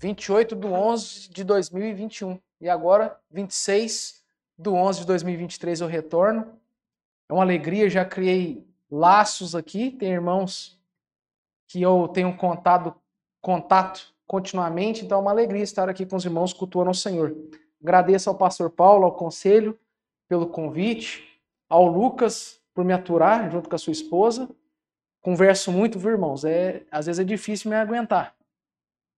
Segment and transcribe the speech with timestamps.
[0.00, 2.40] 28 de 11 de 2021.
[2.58, 4.24] E agora, 26
[4.58, 6.58] de 11 de 2023, eu retorno.
[7.28, 9.90] É uma alegria, já criei laços aqui.
[9.90, 10.80] Tem irmãos
[11.68, 12.94] que eu tenho contado,
[13.42, 17.36] contato continuamente, então é uma alegria estar aqui com os irmãos cultuando ao Senhor.
[17.82, 19.78] Agradeço ao pastor Paulo, ao conselho,
[20.28, 24.48] pelo convite, ao Lucas por me aturar junto com a sua esposa.
[25.20, 26.44] Converso muito, viu, irmãos?
[26.44, 28.34] É, às vezes é difícil me aguentar,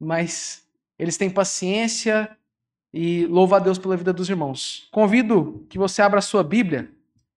[0.01, 0.63] mas
[0.99, 2.37] eles têm paciência
[2.93, 4.89] e louvo a Deus pela vida dos irmãos.
[4.93, 6.91] Convido que você abra a sua Bíblia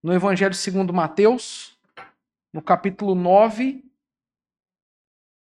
[0.03, 1.75] no Evangelho segundo Mateus,
[2.53, 3.83] no capítulo 9,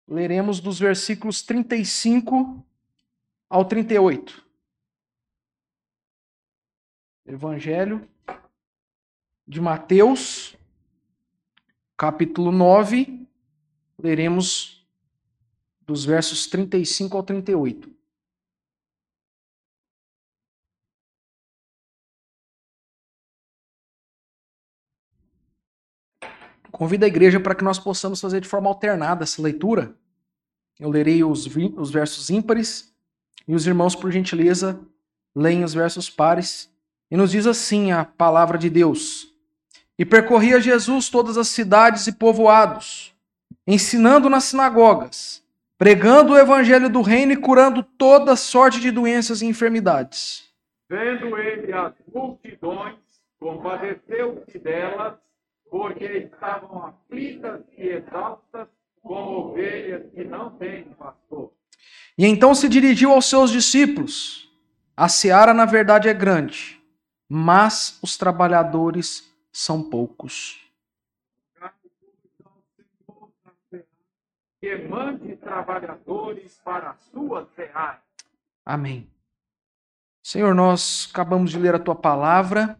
[0.08, 2.64] leremos dos versículos 35
[3.50, 4.44] ao 38.
[7.26, 8.08] Evangelho
[9.46, 10.56] de Mateus,
[11.96, 13.26] capítulo 9,
[13.98, 14.75] leremos
[15.86, 17.94] dos versos 35 ao 38.
[26.72, 29.96] Convido a igreja para que nós possamos fazer de forma alternada essa leitura.
[30.78, 32.92] Eu lerei os, os versos ímpares
[33.48, 34.78] e os irmãos, por gentileza,
[35.34, 36.70] leem os versos pares.
[37.10, 39.32] E nos diz assim a palavra de Deus:
[39.98, 43.14] E percorria Jesus todas as cidades e povoados,
[43.66, 45.42] ensinando nas sinagogas,
[45.78, 50.48] pregando o evangelho do reino e curando toda sorte de doenças e enfermidades.
[50.88, 52.96] Vendo ele as multidões,
[53.38, 55.14] compadeceu-se delas
[55.70, 58.68] porque estavam aflitas e exaustas,
[59.02, 61.52] como ovelhas que não têm pastor.
[62.16, 64.50] E então se dirigiu aos seus discípulos:
[64.96, 66.80] A seara, na verdade, é grande,
[67.28, 70.65] mas os trabalhadores são poucos.
[74.66, 78.02] Que mande trabalhadores para a sua seara.
[78.64, 79.08] Amém.
[80.20, 82.76] Senhor, nós acabamos de ler a tua palavra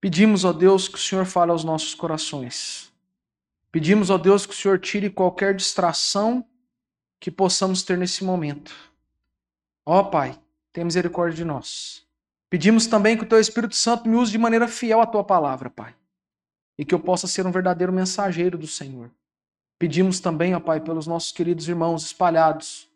[0.00, 2.92] Pedimos, ó Deus, que o Senhor fale aos nossos corações.
[3.72, 6.46] Pedimos, ó Deus, que o Senhor tire qualquer distração
[7.18, 8.72] que possamos ter nesse momento.
[9.84, 10.38] Ó Pai,
[10.72, 12.06] tenha misericórdia de nós.
[12.48, 15.68] Pedimos também que o Teu Espírito Santo me use de maneira fiel à Tua palavra,
[15.68, 15.96] Pai.
[16.78, 19.10] E que eu possa ser um verdadeiro mensageiro do Senhor.
[19.78, 22.88] Pedimos também, ó Pai, pelos nossos queridos irmãos espalhados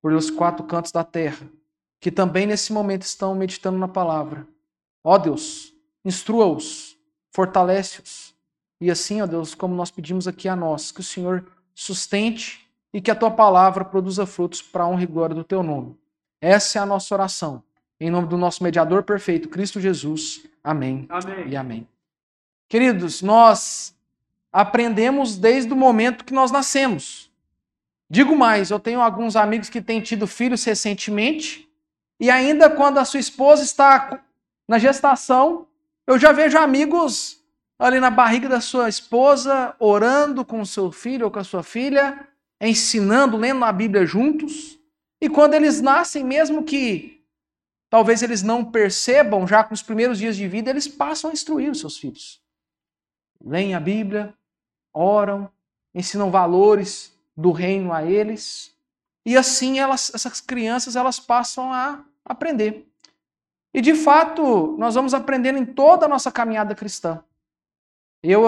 [0.00, 1.48] por os quatro cantos da terra,
[2.00, 4.46] que também nesse momento estão meditando na palavra.
[5.02, 5.74] Ó Deus,
[6.04, 6.96] instrua-os,
[7.32, 8.34] fortalece-os.
[8.80, 13.00] E assim, ó Deus, como nós pedimos aqui a nós, que o Senhor sustente e
[13.00, 15.98] que a tua palavra produza frutos para a honra e glória do teu nome.
[16.40, 17.62] Essa é a nossa oração.
[17.98, 20.46] Em nome do nosso mediador perfeito, Cristo Jesus.
[20.62, 21.48] Amém, amém.
[21.48, 21.88] e amém.
[22.68, 23.96] Queridos, nós
[24.54, 27.28] aprendemos desde o momento que nós nascemos.
[28.08, 31.68] Digo mais, eu tenho alguns amigos que têm tido filhos recentemente
[32.20, 34.22] e ainda quando a sua esposa está
[34.68, 35.66] na gestação,
[36.06, 37.42] eu já vejo amigos
[37.76, 41.64] ali na barriga da sua esposa, orando com o seu filho ou com a sua
[41.64, 42.28] filha,
[42.60, 44.78] ensinando, lendo a Bíblia juntos.
[45.20, 47.24] E quando eles nascem, mesmo que
[47.90, 51.72] talvez eles não percebam, já com os primeiros dias de vida, eles passam a instruir
[51.72, 52.40] os seus filhos.
[53.44, 54.32] Leem a Bíblia,
[54.94, 55.50] oram,
[55.92, 58.72] ensinam valores do reino a eles.
[59.26, 62.88] E assim elas, essas crianças elas passam a aprender.
[63.72, 67.22] E de fato, nós vamos aprendendo em toda a nossa caminhada cristã.
[68.22, 68.44] Eu,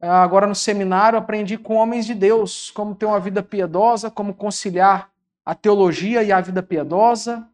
[0.00, 5.10] agora no seminário, aprendi com homens de Deus como ter uma vida piedosa, como conciliar
[5.44, 7.46] a teologia e a vida piedosa.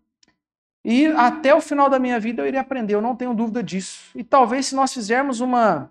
[0.84, 4.10] E até o final da minha vida eu irei aprender, eu não tenho dúvida disso.
[4.14, 5.90] E talvez se nós fizermos uma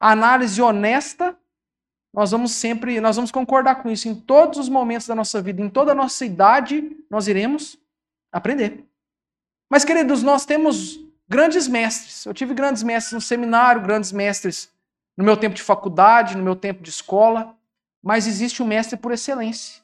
[0.00, 1.36] análise honesta,
[2.12, 4.08] nós vamos sempre, nós vamos concordar com isso.
[4.08, 7.76] Em todos os momentos da nossa vida, em toda a nossa idade, nós iremos
[8.30, 8.84] aprender.
[9.68, 12.24] Mas, queridos, nós temos grandes mestres.
[12.24, 14.70] Eu tive grandes mestres no seminário, grandes mestres
[15.16, 17.56] no meu tempo de faculdade, no meu tempo de escola.
[18.00, 19.82] Mas existe um mestre por excelência.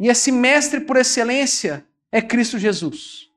[0.00, 3.30] E esse mestre por excelência é Cristo Jesus.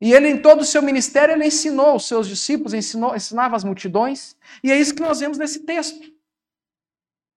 [0.00, 3.64] E ele, em todo o seu ministério, ele ensinou os seus discípulos, ensinou, ensinava as
[3.64, 4.34] multidões.
[4.64, 6.10] E é isso que nós vemos nesse texto.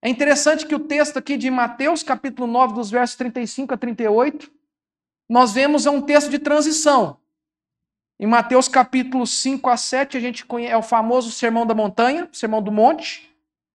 [0.01, 4.50] É interessante que o texto aqui de Mateus, capítulo 9, dos versos 35 a 38,
[5.30, 7.18] nós vemos é um texto de transição.
[8.19, 12.30] Em Mateus capítulo 5 a 7, a gente conhece, é o famoso Sermão da Montanha,
[12.31, 13.30] Sermão do Monte,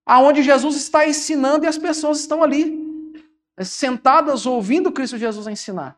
[0.06, 3.12] aonde Jesus está ensinando e as pessoas estão ali,
[3.60, 5.97] sentadas ouvindo Cristo Jesus ensinar.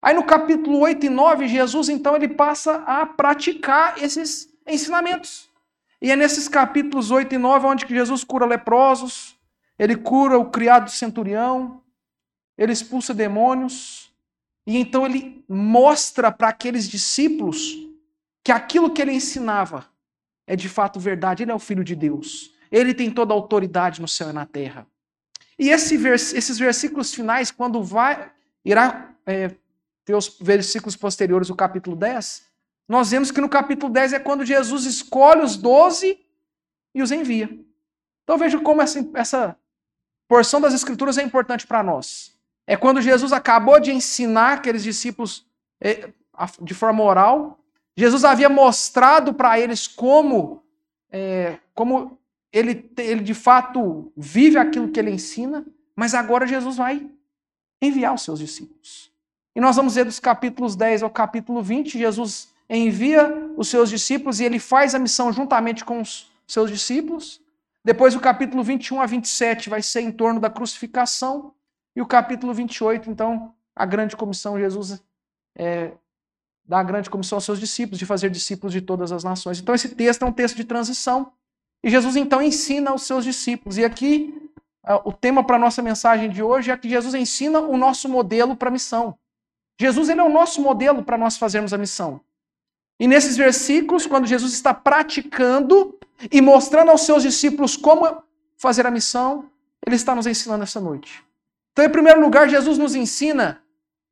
[0.00, 5.48] Aí no capítulo 8 e 9, Jesus então ele passa a praticar esses ensinamentos.
[6.00, 9.36] E é nesses capítulos 8 e 9 onde Jesus cura leprosos,
[9.78, 11.82] ele cura o criado do centurião,
[12.56, 14.12] ele expulsa demônios,
[14.66, 17.74] e então ele mostra para aqueles discípulos
[18.44, 19.86] que aquilo que ele ensinava
[20.46, 21.42] é de fato verdade.
[21.42, 22.52] Ele é o Filho de Deus.
[22.70, 24.86] Ele tem toda a autoridade no céu e na terra.
[25.58, 28.30] E esse vers esses versículos finais, quando vai,
[28.64, 29.50] irá é,
[30.08, 32.42] ter os versículos posteriores, o capítulo 10,
[32.88, 36.18] nós vemos que no capítulo 10 é quando Jesus escolhe os doze
[36.94, 37.50] e os envia.
[38.24, 39.56] Então veja como essa, essa
[40.26, 42.34] porção das Escrituras é importante para nós.
[42.66, 45.46] É quando Jesus acabou de ensinar aqueles discípulos
[45.78, 46.10] é,
[46.62, 47.62] de forma oral,
[47.94, 50.62] Jesus havia mostrado para eles como,
[51.12, 52.18] é, como
[52.50, 57.06] ele, ele de fato vive aquilo que ele ensina, mas agora Jesus vai
[57.82, 59.07] enviar os seus discípulos.
[59.58, 64.38] E nós vamos ver dos capítulos 10 ao capítulo 20, Jesus envia os seus discípulos
[64.38, 67.40] e ele faz a missão juntamente com os seus discípulos.
[67.84, 71.52] Depois, o capítulo 21 a 27 vai ser em torno da crucificação.
[71.96, 75.02] E o capítulo 28, então, a grande comissão, Jesus
[75.56, 75.90] é,
[76.64, 79.58] dá a grande comissão aos seus discípulos, de fazer discípulos de todas as nações.
[79.58, 81.32] Então, esse texto é um texto de transição.
[81.82, 83.76] E Jesus, então, ensina aos seus discípulos.
[83.76, 84.40] E aqui,
[85.04, 88.54] o tema para a nossa mensagem de hoje é que Jesus ensina o nosso modelo
[88.54, 89.18] para a missão.
[89.78, 92.20] Jesus ele é o nosso modelo para nós fazermos a missão.
[92.98, 95.96] E nesses versículos, quando Jesus está praticando
[96.32, 98.22] e mostrando aos seus discípulos como
[98.56, 99.48] fazer a missão,
[99.86, 101.24] ele está nos ensinando essa noite.
[101.72, 103.62] Então, em primeiro lugar, Jesus nos ensina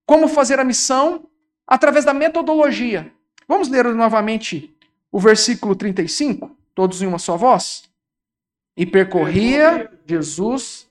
[0.06, 1.26] como fazer a missão
[1.66, 3.12] através da metodologia.
[3.48, 4.72] Vamos ler novamente
[5.10, 7.90] o versículo 35, todos em uma só voz?
[8.76, 10.88] E percorria Jesus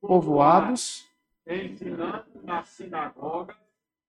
[0.00, 1.06] povoados
[1.46, 3.56] ensinando nas sinagogas,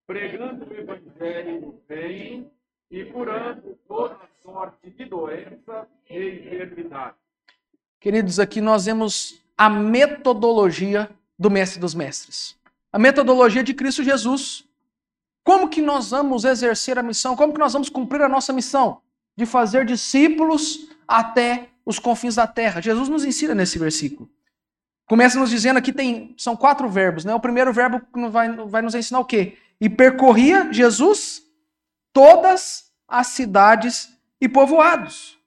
[0.06, 2.52] pregando o evangelho bem
[2.92, 7.16] e curando toda sorte de doença e enfermidade.
[8.00, 12.56] Queridos, aqui nós vemos a metodologia do mestre dos mestres.
[12.92, 14.64] A metodologia de Cristo Jesus.
[15.44, 17.36] Como que nós vamos exercer a missão?
[17.36, 19.02] Como que nós vamos cumprir a nossa missão?
[19.36, 22.82] De fazer discípulos até os confins da terra.
[22.82, 24.30] Jesus nos ensina nesse versículo.
[25.08, 27.34] Começa nos dizendo aqui tem são quatro verbos, né?
[27.34, 29.58] O primeiro verbo vai, vai nos ensinar o quê?
[29.80, 31.44] E percorria Jesus
[32.12, 34.10] todas as cidades
[34.42, 35.38] e povoados.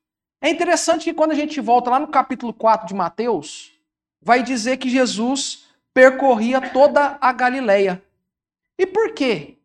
[0.40, 3.72] É interessante que quando a gente volta lá no capítulo 4 de Mateus,
[4.22, 8.00] vai dizer que Jesus percorria toda a Galileia.
[8.78, 9.56] E por quê?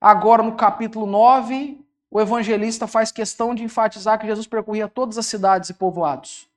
[0.00, 1.78] Agora no capítulo 9,
[2.10, 6.48] o evangelista faz questão de enfatizar que Jesus percorria todas as cidades e povoados.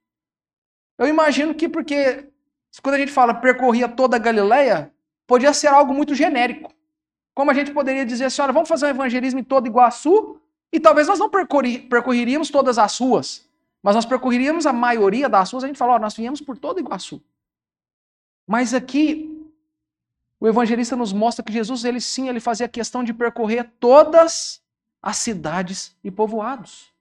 [0.98, 2.30] Eu imagino que porque
[2.82, 4.92] quando a gente fala percorria toda a Galileia,
[5.26, 6.74] podia ser algo muito genérico.
[7.34, 10.40] Como a gente poderia dizer assim, olha, vamos fazer um evangelismo em todo Iguaçu,
[10.72, 13.48] e talvez nós não percorreríamos todas as ruas,
[13.82, 16.80] mas nós percorreríamos a maioria das ruas, a gente fala, olha, nós viemos por todo
[16.80, 17.22] Iguaçu.
[18.46, 19.46] Mas aqui,
[20.40, 24.62] o evangelista nos mostra que Jesus, ele sim, ele fazia questão de percorrer todas
[25.02, 26.92] as cidades e povoados.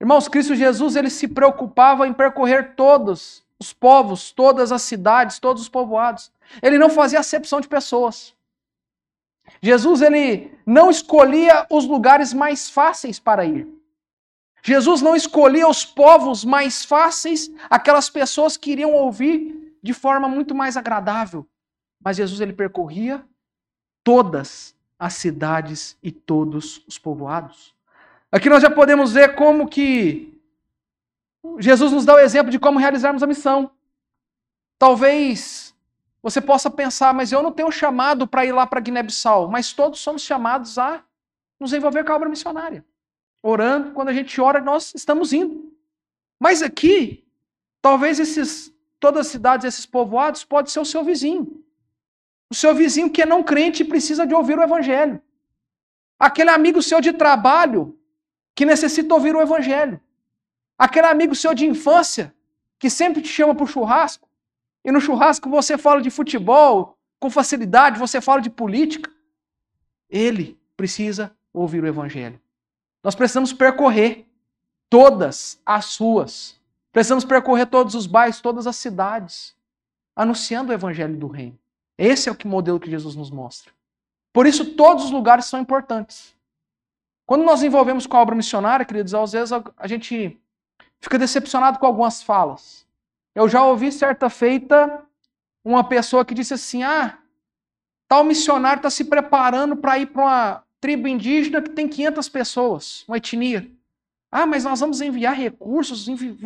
[0.00, 5.62] Irmãos, Cristo Jesus, ele se preocupava em percorrer todos os povos, todas as cidades, todos
[5.62, 6.30] os povoados.
[6.62, 8.34] Ele não fazia acepção de pessoas.
[9.62, 13.66] Jesus ele não escolhia os lugares mais fáceis para ir.
[14.62, 20.54] Jesus não escolhia os povos mais fáceis, aquelas pessoas que iriam ouvir de forma muito
[20.54, 21.46] mais agradável.
[22.02, 23.24] Mas Jesus ele percorria
[24.02, 27.74] todas as cidades e todos os povoados.
[28.30, 30.35] Aqui nós já podemos ver como que
[31.58, 33.70] Jesus nos dá o exemplo de como realizarmos a missão.
[34.78, 35.74] Talvez
[36.22, 40.00] você possa pensar, mas eu não tenho chamado para ir lá para Guiné-Bissau, mas todos
[40.00, 41.02] somos chamados a
[41.58, 42.84] nos envolver com a obra missionária.
[43.42, 45.72] Orando, quando a gente ora, nós estamos indo.
[46.38, 47.24] Mas aqui,
[47.80, 51.64] talvez esses, todas as cidades, esses povoados, pode ser o seu vizinho.
[52.50, 55.22] O seu vizinho que é não crente e precisa de ouvir o evangelho.
[56.18, 57.98] Aquele amigo seu de trabalho
[58.54, 60.00] que necessita ouvir o evangelho.
[60.78, 62.34] Aquele amigo seu de infância
[62.78, 64.28] que sempre te chama para o churrasco,
[64.84, 69.10] e no churrasco você fala de futebol, com facilidade, você fala de política.
[70.08, 72.40] Ele precisa ouvir o Evangelho.
[73.02, 74.26] Nós precisamos percorrer
[74.90, 76.60] todas as ruas,
[76.92, 79.56] precisamos percorrer todos os bairros, todas as cidades,
[80.14, 81.58] anunciando o Evangelho do Reino.
[81.98, 83.72] Esse é o que modelo que Jesus nos mostra.
[84.32, 86.36] Por isso, todos os lugares são importantes.
[87.24, 90.38] Quando nós envolvemos com a obra missionária, queridos, às vezes a gente
[91.00, 92.86] fica decepcionado com algumas falas.
[93.34, 95.04] Eu já ouvi certa feita
[95.64, 97.18] uma pessoa que disse assim: ah,
[98.08, 103.04] tal missionário está se preparando para ir para uma tribo indígena que tem 500 pessoas,
[103.08, 103.70] uma etnia.
[104.30, 106.38] Ah, mas nós vamos enviar recursos, envi...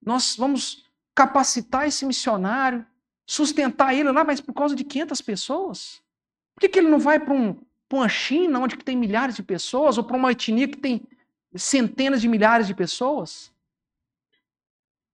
[0.00, 0.84] nós vamos
[1.14, 2.86] capacitar esse missionário.
[3.26, 6.02] sustentar ele lá, mas por causa de 500 pessoas?
[6.54, 7.56] Por que, que ele não vai para um,
[7.92, 11.02] uma China, onde tem milhares de pessoas, ou para uma etnia que tem
[11.54, 13.51] centenas de milhares de pessoas?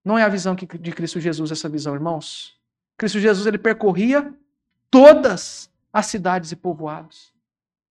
[0.03, 2.57] Não é a visão de Cristo Jesus essa visão, irmãos.
[2.97, 4.33] Cristo Jesus ele percorria
[4.89, 7.33] todas as cidades e povoados.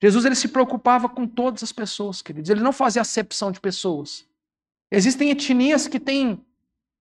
[0.01, 2.51] Jesus ele se preocupava com todas as pessoas, queridos.
[2.51, 4.27] Ele não fazia acepção de pessoas.
[4.91, 6.41] Existem etnias que têm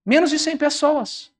[0.05, 1.31] menos de 100 pessoas.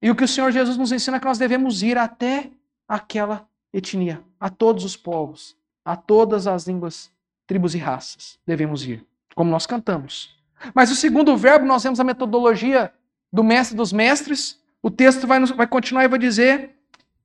[0.00, 2.50] E o que o Senhor Jesus nos ensina é que nós devemos ir até
[2.88, 7.10] aquela etnia, a todos os povos, a todas as línguas,
[7.46, 8.38] tribos e raças.
[8.46, 10.36] Devemos ir, como nós cantamos.
[10.74, 12.92] Mas o segundo verbo, nós temos a metodologia
[13.32, 14.60] do mestre dos mestres.
[14.82, 16.76] O texto vai, vai continuar e vai dizer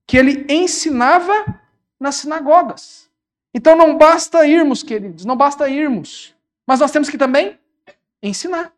[0.05, 1.61] que ele ensinava
[1.99, 3.09] nas sinagogas.
[3.53, 7.59] Então não basta irmos, queridos, não basta irmos, mas nós temos que também
[8.21, 8.71] ensinar.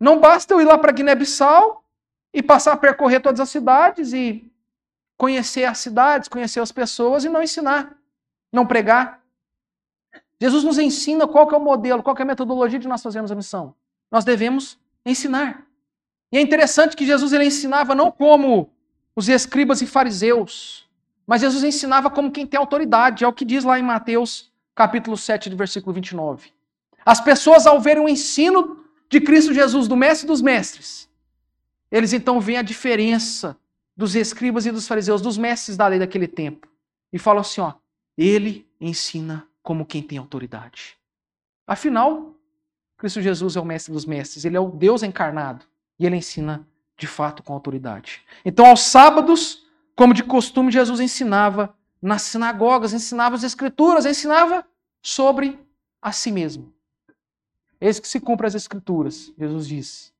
[0.00, 1.84] Não basta eu ir lá para Guiné-Bissau
[2.32, 4.50] e passar a percorrer todas as cidades e
[5.16, 7.96] conhecer as cidades, conhecer as pessoas e não ensinar,
[8.52, 9.23] não pregar.
[10.44, 13.34] Jesus nos ensina qual é o modelo, qual é a metodologia de nós fazermos a
[13.34, 13.74] missão.
[14.10, 15.66] Nós devemos ensinar.
[16.30, 18.68] E é interessante que Jesus ele ensinava não como
[19.16, 20.86] os escribas e fariseus,
[21.26, 25.16] mas Jesus ensinava como quem tem autoridade, é o que diz lá em Mateus capítulo
[25.16, 26.52] 7, versículo 29.
[27.06, 31.08] As pessoas ao verem o ensino de Cristo Jesus, do mestre dos mestres,
[31.90, 33.56] eles então veem a diferença
[33.96, 36.68] dos escribas e dos fariseus, dos mestres da lei daquele tempo,
[37.10, 37.72] e falam assim, ó,
[38.18, 40.96] ele ensina como quem tem autoridade.
[41.66, 42.34] Afinal,
[42.98, 45.64] Cristo Jesus é o mestre dos mestres, ele é o Deus encarnado
[45.98, 48.22] e ele ensina de fato com autoridade.
[48.44, 49.66] Então, aos sábados,
[49.96, 54.64] como de costume, Jesus ensinava nas sinagogas, ensinava as escrituras, ensinava
[55.02, 55.58] sobre
[56.00, 56.72] a si mesmo.
[57.80, 60.14] Eis que se cumpre as escrituras, Jesus diz.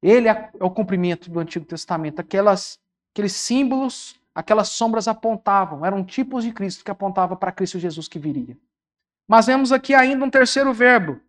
[0.00, 2.78] Ele é o cumprimento do Antigo Testamento, aquelas,
[3.12, 8.18] aqueles símbolos, aquelas sombras apontavam, eram tipos de Cristo que apontavam para Cristo Jesus que
[8.18, 8.56] viria.
[9.26, 11.20] Mas vemos aqui ainda um terceiro verbo: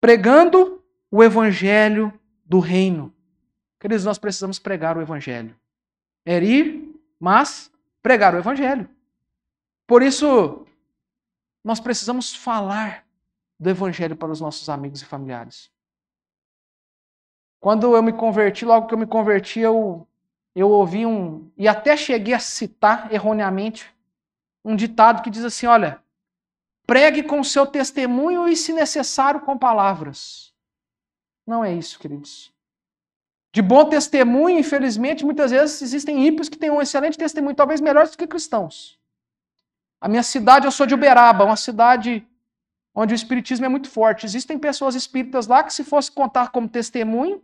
[0.00, 2.12] pregando o evangelho
[2.44, 3.14] do reino.
[3.78, 5.56] Queridos, nós precisamos pregar o evangelho.
[6.24, 7.70] É ir, mas
[8.02, 8.88] pregar o evangelho.
[9.86, 10.66] Por isso,
[11.62, 13.06] nós precisamos falar
[13.58, 15.70] do evangelho para os nossos amigos e familiares.
[17.60, 20.06] Quando eu me converti, logo que eu me converti, eu,
[20.54, 21.50] eu ouvi um.
[21.56, 23.92] E até cheguei a citar erroneamente
[24.64, 26.02] um ditado que diz assim: olha,
[26.86, 30.54] Pregue com seu testemunho e, se necessário, com palavras.
[31.46, 32.52] Não é isso, queridos.
[33.52, 38.10] De bom testemunho, infelizmente, muitas vezes existem ímpios que têm um excelente testemunho, talvez melhores
[38.10, 38.98] do que cristãos.
[40.00, 42.26] A minha cidade, eu sou de Uberaba, uma cidade
[42.94, 44.26] onde o espiritismo é muito forte.
[44.26, 47.42] Existem pessoas espíritas lá que, se fosse contar como testemunho,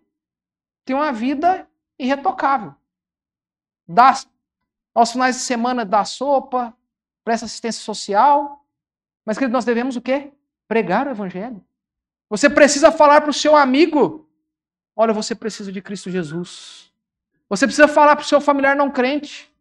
[0.84, 1.68] têm uma vida
[1.98, 2.74] irretocável.
[3.88, 4.14] Dá,
[4.94, 6.76] aos finais de semana dá sopa,
[7.24, 8.61] presta assistência social,
[9.24, 10.32] mas, querido, nós devemos o quê?
[10.66, 11.64] Pregar o evangelho.
[12.28, 14.28] Você precisa falar para o seu amigo:
[14.96, 16.90] olha, você precisa de Cristo Jesus.
[17.48, 19.52] Você precisa falar para o seu familiar não crente.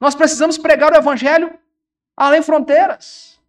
[0.00, 1.56] Nós precisamos pregar o evangelho
[2.16, 3.40] além fronteiras.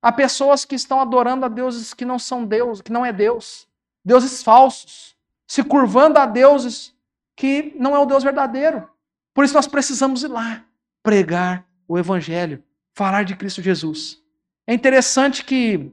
[0.00, 3.66] Há pessoas que estão adorando a deuses que não são Deus, que não é Deus,
[4.04, 5.16] deuses falsos,
[5.46, 6.94] se curvando a deuses
[7.34, 8.88] que não é o Deus verdadeiro.
[9.34, 10.64] Por isso nós precisamos ir lá
[11.02, 12.62] pregar o evangelho,
[12.94, 14.23] falar de Cristo Jesus.
[14.66, 15.90] É interessante que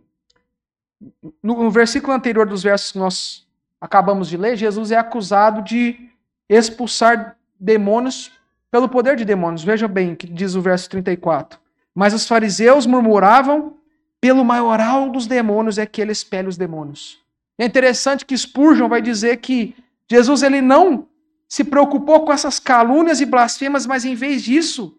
[1.42, 3.48] no versículo anterior dos versos que nós
[3.80, 6.10] acabamos de ler, Jesus é acusado de
[6.48, 8.32] expulsar demônios
[8.70, 9.64] pelo poder de demônios.
[9.64, 11.60] Veja bem o que diz o verso 34.
[11.94, 13.76] Mas os fariseus murmuravam
[14.20, 17.20] pelo maioral dos demônios é que ele expele os demônios.
[17.58, 19.76] É interessante que Spurgeon vai dizer que
[20.10, 21.08] Jesus ele não
[21.48, 24.98] se preocupou com essas calúnias e blasfemas, mas em vez disso,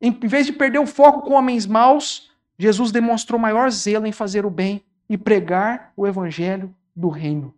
[0.00, 2.25] em vez de perder o foco com homens maus,
[2.58, 7.54] Jesus demonstrou maior zelo em fazer o bem e pregar o evangelho do reino.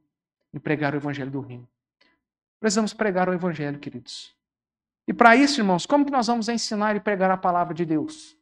[0.53, 1.69] E pregar o evangelho do reino.
[2.59, 4.35] Precisamos pregar o evangelho, queridos.
[5.07, 8.37] E para isso, irmãos, como que nós vamos ensinar e pregar a palavra de Deus?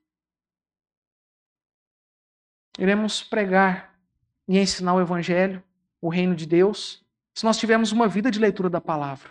[2.79, 3.95] Iremos pregar
[4.49, 5.63] e ensinar o evangelho,
[6.01, 9.31] o reino de Deus, se nós tivermos uma vida de leitura da palavra.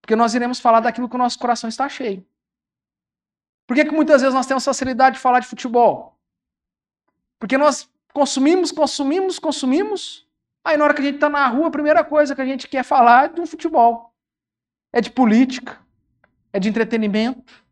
[0.00, 2.24] Porque nós iremos falar daquilo que o nosso coração está cheio.
[3.66, 6.15] Por que, que muitas vezes nós temos facilidade de falar de futebol?
[7.46, 10.26] Porque nós consumimos, consumimos, consumimos.
[10.64, 12.66] Aí na hora que a gente está na rua, a primeira coisa que a gente
[12.66, 14.12] quer falar é de um futebol.
[14.92, 15.78] É de política,
[16.52, 17.64] é de entretenimento.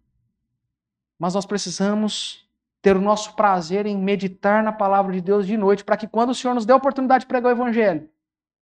[1.19, 2.49] Mas nós precisamos
[2.81, 6.31] ter o nosso prazer em meditar na palavra de Deus de noite, para que quando
[6.31, 8.09] o Senhor nos der a oportunidade de pregar o Evangelho,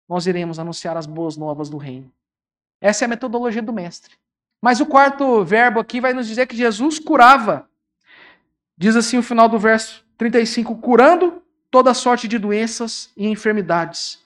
[0.09, 2.13] nós iremos anunciar as boas novas do Reino.
[2.81, 4.15] Essa é a metodologia do mestre.
[4.61, 7.69] Mas o quarto verbo aqui vai nos dizer que Jesus curava.
[8.79, 14.23] Diz assim o final do verso 35: curando toda sorte de doenças e enfermidades.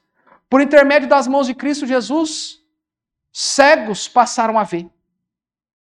[0.49, 2.63] Por intermédio das mãos de Cristo Jesus,
[3.33, 4.91] cegos passaram a ver,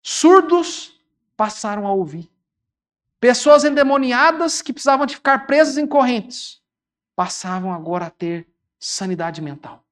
[0.00, 1.00] surdos
[1.36, 2.30] passaram a ouvir.
[3.18, 6.62] Pessoas endemoniadas que precisavam de ficar presas em correntes
[7.16, 8.46] passavam agora a ter
[8.78, 9.82] sanidade mental.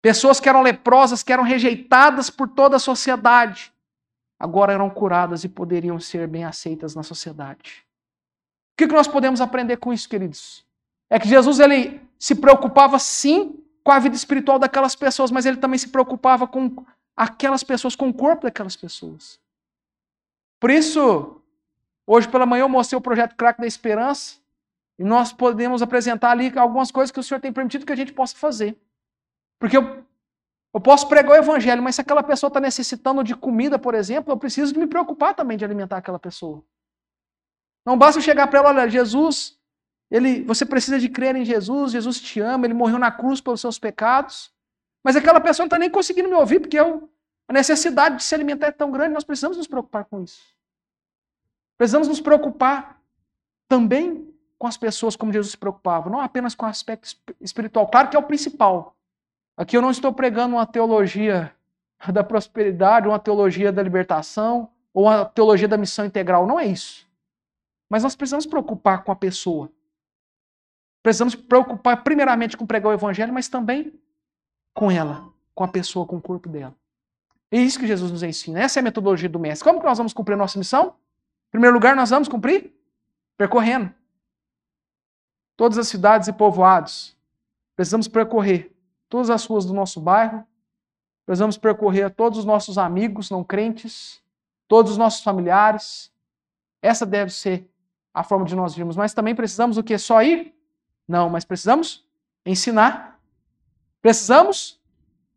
[0.00, 3.72] Pessoas que eram leprosas, que eram rejeitadas por toda a sociedade,
[4.38, 7.83] agora eram curadas e poderiam ser bem aceitas na sociedade.
[8.74, 10.64] O que nós podemos aprender com isso, queridos?
[11.08, 15.58] É que Jesus ele se preocupava sim com a vida espiritual daquelas pessoas, mas ele
[15.58, 16.84] também se preocupava com
[17.16, 19.38] aquelas pessoas, com o corpo daquelas pessoas.
[20.58, 21.40] Por isso,
[22.04, 24.38] hoje pela manhã eu mostrei o projeto Crack da Esperança
[24.98, 28.12] e nós podemos apresentar ali algumas coisas que o Senhor tem permitido que a gente
[28.12, 28.76] possa fazer.
[29.60, 30.04] Porque eu,
[30.72, 34.32] eu posso pregar o evangelho, mas se aquela pessoa está necessitando de comida, por exemplo,
[34.32, 36.64] eu preciso me preocupar também de alimentar aquela pessoa.
[37.84, 39.58] Não basta eu chegar para ela, olha, Jesus,
[40.10, 43.60] ele, você precisa de crer em Jesus, Jesus te ama, ele morreu na cruz pelos
[43.60, 44.52] seus pecados.
[45.02, 47.10] Mas aquela pessoa não está nem conseguindo me ouvir, porque eu,
[47.46, 50.40] a necessidade de se alimentar é tão grande, nós precisamos nos preocupar com isso.
[51.76, 53.00] Precisamos nos preocupar
[53.68, 57.86] também com as pessoas como Jesus se preocupava, não apenas com o aspecto espiritual.
[57.88, 58.96] Claro que é o principal.
[59.56, 61.54] Aqui eu não estou pregando uma teologia
[62.12, 66.46] da prosperidade, uma teologia da libertação, ou uma teologia da missão integral.
[66.46, 67.03] Não é isso.
[67.88, 69.70] Mas nós precisamos preocupar com a pessoa.
[71.02, 73.92] Precisamos preocupar primeiramente com pregar o evangelho, mas também
[74.72, 76.74] com ela, com a pessoa, com o corpo dela.
[77.50, 78.60] É isso que Jesus nos ensina.
[78.60, 79.64] Essa é a metodologia do mestre.
[79.64, 80.96] Como que nós vamos cumprir a nossa missão?
[81.48, 82.72] Em primeiro lugar, nós vamos cumprir
[83.36, 83.92] percorrendo
[85.56, 87.16] todas as cidades e povoados.
[87.76, 88.72] Precisamos percorrer
[89.08, 90.46] todas as ruas do nosso bairro.
[91.26, 94.20] Precisamos percorrer todos os nossos amigos não crentes,
[94.66, 96.12] todos os nossos familiares.
[96.82, 97.68] Essa deve ser
[98.14, 98.96] a forma de nós virmos.
[98.96, 99.98] Mas também precisamos o que?
[99.98, 100.54] Só ir?
[101.06, 102.06] Não, mas precisamos
[102.46, 103.20] ensinar.
[104.00, 104.80] Precisamos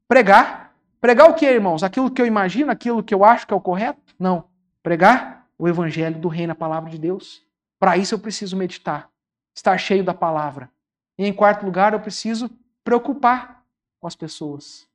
[0.07, 0.75] pregar.
[1.01, 1.83] Pregar o que, irmãos?
[1.83, 4.15] Aquilo que eu imagino, aquilo que eu acho que é o correto?
[4.19, 4.45] Não.
[4.83, 7.41] Pregar o evangelho do reino, a palavra de Deus.
[7.79, 9.09] Para isso eu preciso meditar,
[9.53, 10.69] estar cheio da palavra.
[11.17, 12.49] E em quarto lugar, eu preciso
[12.83, 13.63] preocupar
[13.99, 14.87] com as pessoas.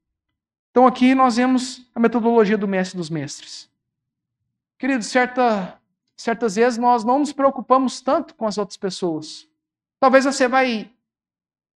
[0.71, 3.69] Então aqui nós vemos a metodologia do mestre dos mestres.
[4.79, 5.79] Queridos, certa
[6.23, 9.49] certas vezes nós não nos preocupamos tanto com as outras pessoas.
[9.99, 10.91] Talvez você vai,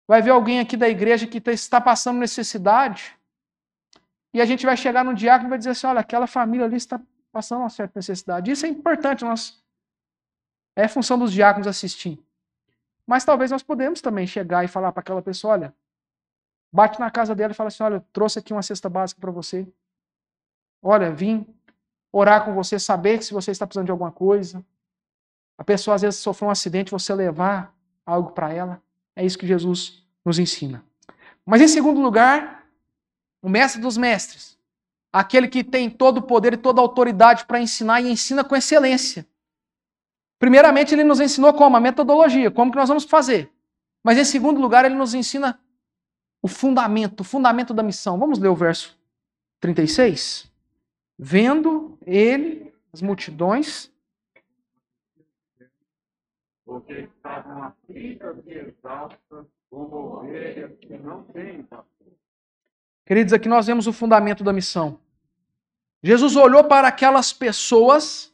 [0.08, 3.18] vai ver alguém aqui da igreja que tá, está passando necessidade
[4.34, 6.76] e a gente vai chegar no diácono e vai dizer assim, olha, aquela família ali
[6.76, 8.52] está passando uma certa necessidade.
[8.52, 9.64] Isso é importante, nós,
[10.76, 12.24] é função dos diáconos assistir.
[13.08, 15.76] Mas talvez nós podemos também chegar e falar para aquela pessoa, olha,
[16.72, 19.68] bate na casa dela e fala assim, olha, trouxe aqui uma cesta básica para você.
[20.84, 21.55] Olha, vim
[22.18, 24.66] orar com você, saber se você está precisando de alguma coisa.
[25.58, 27.76] A pessoa às vezes sofreu um acidente, você levar
[28.06, 28.82] algo para ela.
[29.16, 30.84] É isso que Jesus nos ensina.
[31.46, 32.66] Mas em segundo lugar,
[33.42, 34.58] o mestre dos mestres,
[35.12, 38.56] aquele que tem todo o poder e toda a autoridade para ensinar e ensina com
[38.56, 39.28] excelência.
[40.40, 41.76] Primeiramente, ele nos ensinou como?
[41.76, 43.52] A metodologia, como que nós vamos fazer.
[44.02, 45.60] Mas em segundo lugar, ele nos ensina
[46.42, 48.18] o fundamento, o fundamento da missão.
[48.18, 48.98] Vamos ler o verso
[49.60, 50.50] 36?
[51.18, 53.92] Vendo ele as multidões,
[56.66, 62.14] porque estavam aflitas e exaustas, como ovelhas que não têm pastor.
[63.06, 65.00] Queridos, aqui nós vemos o fundamento da missão.
[66.02, 68.32] Jesus olhou para aquelas pessoas,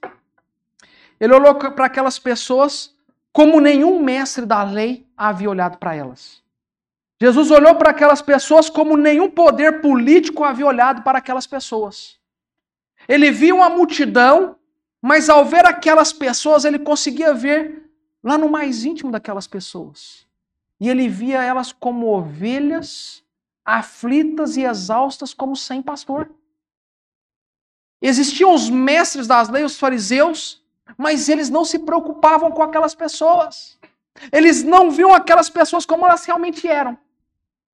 [1.19, 2.95] ele olhou para aquelas pessoas
[3.33, 6.43] como nenhum mestre da lei havia olhado para elas.
[7.19, 12.20] Jesus olhou para aquelas pessoas como nenhum poder político havia olhado para aquelas pessoas.
[13.07, 14.55] Ele viu uma multidão,
[15.01, 17.89] mas ao ver aquelas pessoas, ele conseguia ver
[18.23, 20.25] lá no mais íntimo daquelas pessoas.
[20.79, 23.23] E ele via elas como ovelhas,
[23.63, 26.29] aflitas e exaustas, como sem pastor.
[28.01, 30.61] Existiam os mestres das leis, os fariseus,
[30.97, 33.77] mas eles não se preocupavam com aquelas pessoas.
[34.31, 36.97] Eles não viam aquelas pessoas como elas realmente eram: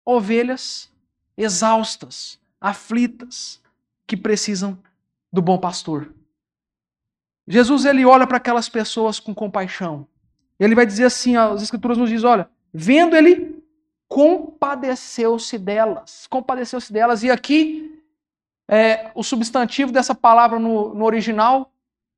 [0.06, 0.92] ovelhas
[1.38, 3.62] exaustas, aflitas,
[4.06, 4.78] que precisam
[5.38, 6.12] do bom pastor.
[7.48, 10.08] Jesus ele olha para aquelas pessoas com compaixão.
[10.60, 13.64] Ele vai dizer assim, as escrituras nos dizem, olha, vendo ele
[14.08, 17.22] compadeceu-se delas, compadeceu-se delas.
[17.22, 18.04] E aqui
[18.68, 21.72] é, o substantivo dessa palavra no, no, original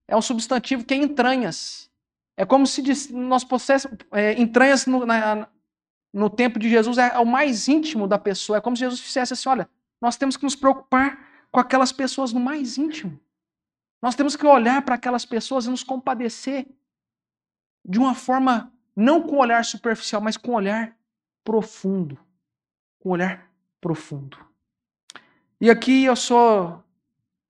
[0.07, 1.91] é um substantivo que é entranhas.
[2.37, 5.45] É como se nós pudéssemos é, entranhas no, na,
[6.13, 8.59] no tempo de Jesus é, é o mais íntimo da pessoa.
[8.59, 9.69] É como se Jesus dissesse assim, olha,
[10.01, 13.19] nós temos que nos preocupar com aquelas pessoas no mais íntimo.
[14.01, 16.67] Nós temos que olhar para aquelas pessoas e nos compadecer
[17.83, 20.95] de uma forma, não com olhar superficial, mas com olhar
[21.43, 22.17] profundo.
[22.99, 23.49] Com olhar
[23.81, 24.37] profundo.
[25.59, 26.83] E aqui eu sou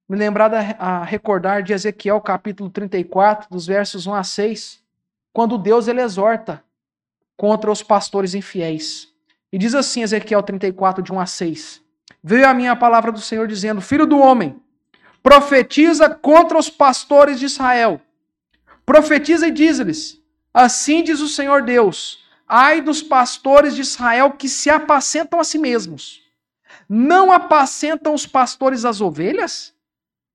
[0.08, 4.84] me lembrado a recordar de Ezequiel capítulo 34, dos versos 1 a 6,
[5.32, 6.64] quando Deus ele exorta
[7.38, 9.14] contra os pastores infiéis.
[9.52, 11.84] E diz assim, Ezequiel 34, de 1 a 6:
[12.24, 14.62] Veio a minha palavra do Senhor dizendo: Filho do homem,
[15.24, 18.02] profetiza contra os pastores de Israel.
[18.86, 20.22] Profetiza e diz-lhes:
[20.54, 25.58] Assim diz o Senhor Deus: Ai dos pastores de Israel que se apacentam a si
[25.58, 26.22] mesmos.
[26.88, 29.74] Não apacentam os pastores as ovelhas?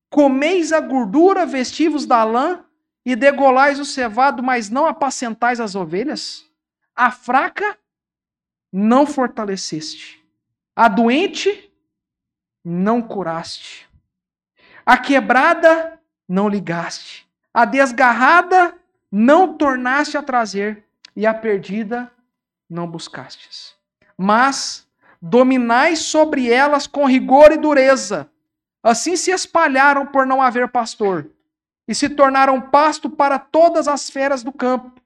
[0.09, 2.65] Comeis a gordura, vestivos da lã,
[3.05, 6.45] e degolais o cevado, mas não apacentais as ovelhas?
[6.95, 7.77] A fraca
[8.73, 10.25] não fortaleceste.
[10.75, 11.71] A doente
[12.65, 13.89] não curaste.
[14.87, 17.29] A quebrada não ligaste.
[17.53, 18.75] A desgarrada
[19.11, 20.85] não tornaste a trazer.
[21.17, 22.11] E a perdida
[22.69, 23.75] não buscastes.
[24.17, 24.87] Mas
[25.21, 28.29] dominais sobre elas com rigor e dureza.
[28.83, 31.31] Assim se espalharam por não haver pastor,
[31.89, 35.01] e se tornaram pasto para todas as feras do campo.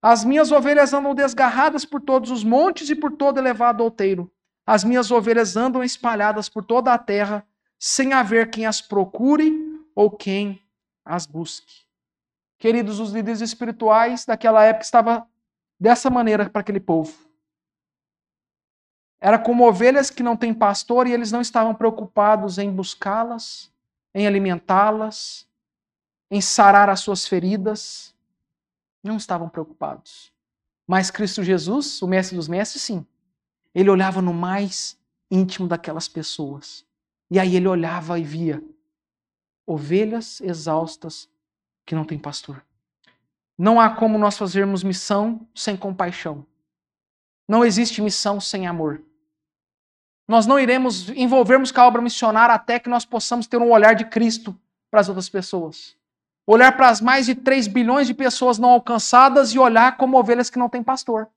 [0.00, 4.30] As minhas ovelhas andam desgarradas por todos os montes e por todo elevado outeiro.
[4.70, 7.42] As minhas ovelhas andam espalhadas por toda a terra,
[7.78, 9.50] sem haver quem as procure
[9.94, 10.62] ou quem
[11.02, 11.86] as busque.
[12.58, 15.26] Queridos, os líderes espirituais daquela época estavam
[15.80, 17.16] dessa maneira para aquele povo.
[19.18, 23.72] Era como ovelhas que não têm pastor e eles não estavam preocupados em buscá-las,
[24.14, 25.48] em alimentá-las,
[26.30, 28.14] em sarar as suas feridas.
[29.02, 30.30] Não estavam preocupados.
[30.86, 33.06] Mas Cristo Jesus, o Mestre dos Mestres, sim.
[33.78, 34.98] Ele olhava no mais
[35.30, 36.84] íntimo daquelas pessoas.
[37.30, 38.60] E aí ele olhava e via
[39.64, 41.28] ovelhas exaustas
[41.86, 42.60] que não têm pastor.
[43.56, 46.44] Não há como nós fazermos missão sem compaixão.
[47.46, 49.00] Não existe missão sem amor.
[50.26, 53.94] Nós não iremos envolvermos com a obra missionária até que nós possamos ter um olhar
[53.94, 54.58] de Cristo
[54.90, 55.96] para as outras pessoas.
[56.44, 60.50] Olhar para as mais de 3 bilhões de pessoas não alcançadas e olhar como ovelhas
[60.50, 61.28] que não têm pastor.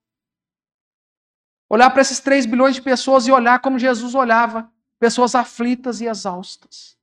[1.71, 6.05] Olhar para esses 3 bilhões de pessoas e olhar como Jesus olhava, pessoas aflitas e
[6.05, 6.97] exaustas.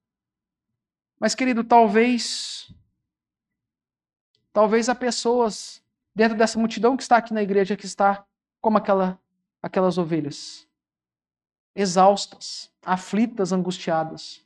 [1.18, 2.70] Mas, querido, talvez.
[4.52, 5.82] Talvez há pessoas
[6.14, 8.26] dentro dessa multidão que está aqui na igreja que está
[8.60, 9.18] como aquela,
[9.62, 10.68] aquelas ovelhas.
[11.74, 14.44] Exaustas, aflitas, angustiadas.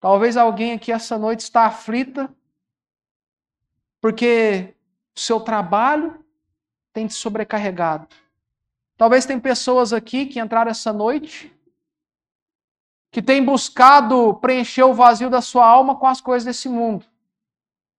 [0.00, 2.34] Talvez alguém aqui essa noite está aflita
[4.00, 4.74] porque
[5.14, 6.24] o seu trabalho
[6.94, 8.08] tem te sobrecarregado
[8.96, 11.52] Talvez tem pessoas aqui que entraram essa noite
[13.10, 17.04] que têm buscado preencher o vazio da sua alma com as coisas desse mundo.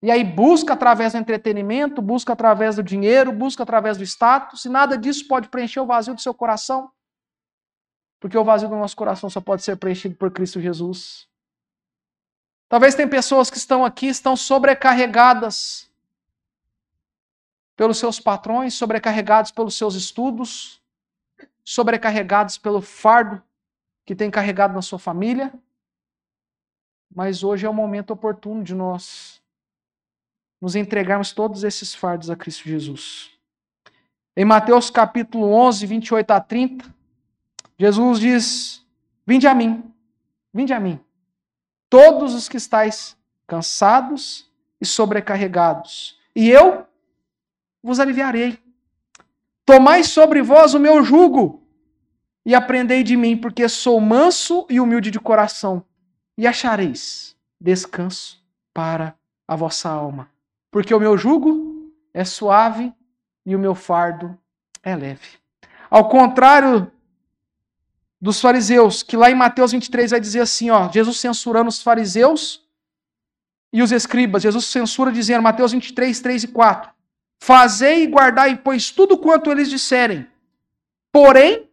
[0.01, 4.69] E aí busca através do entretenimento, busca através do dinheiro, busca através do status, e
[4.69, 6.91] nada disso pode preencher o vazio do seu coração.
[8.19, 11.27] Porque o vazio do nosso coração só pode ser preenchido por Cristo Jesus.
[12.69, 15.89] Talvez tem pessoas que estão aqui, estão sobrecarregadas
[17.75, 20.81] pelos seus patrões, sobrecarregados pelos seus estudos,
[21.67, 23.43] sobrecarregados pelo fardo
[24.05, 25.53] que tem carregado na sua família.
[27.13, 29.41] Mas hoje é o momento oportuno de nós
[30.61, 33.31] nos entregarmos todos esses fardos a Cristo Jesus.
[34.33, 36.95] Em Mateus capítulo 11, 28 a 30,
[37.77, 38.85] Jesus diz:
[39.25, 39.93] Vinde a mim,
[40.53, 40.97] vinde a mim,
[41.89, 44.49] todos os que estáis cansados
[44.79, 46.87] e sobrecarregados, e eu
[47.83, 48.66] vos aliviarei.
[49.67, 51.61] Tomai sobre vós o meu jugo
[52.45, 55.83] e aprendei de mim, porque sou manso e humilde de coração,
[56.37, 58.41] e achareis descanso
[58.73, 59.13] para
[59.45, 60.29] a vossa alma.
[60.71, 62.93] Porque o meu jugo é suave
[63.45, 64.39] e o meu fardo
[64.81, 65.37] é leve.
[65.89, 66.89] Ao contrário
[68.21, 72.65] dos fariseus, que lá em Mateus 23 vai dizer assim, ó, Jesus censurando os fariseus
[73.73, 74.43] e os escribas.
[74.43, 76.96] Jesus censura dizendo, Mateus 23, 3 e 4.
[77.39, 80.27] Fazei e guardai, pois, tudo quanto eles disserem.
[81.11, 81.69] Porém,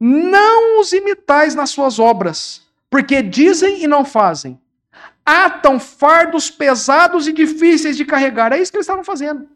[0.00, 4.60] não os imitais nas suas obras, porque dizem e não fazem.
[5.24, 8.52] Atam fardos pesados e difíceis de carregar.
[8.52, 9.48] É isso que eles estavam fazendo.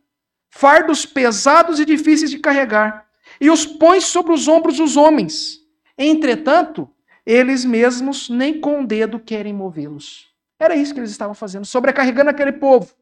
[0.49, 3.07] Fardos pesados e difíceis de carregar.
[3.41, 5.61] E os põe sobre os ombros dos homens.
[5.99, 6.89] Entretanto,
[7.25, 10.29] eles mesmos nem com o dedo querem movê-los.
[10.59, 12.95] Era isso que eles estavam fazendo, sobrecarregando aquele povo,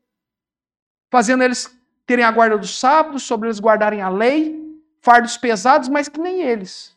[1.10, 1.70] fazendo eles
[2.06, 4.62] terem a guarda dos sábados, sobre eles guardarem a lei,
[5.00, 6.96] fardos pesados, mas que nem eles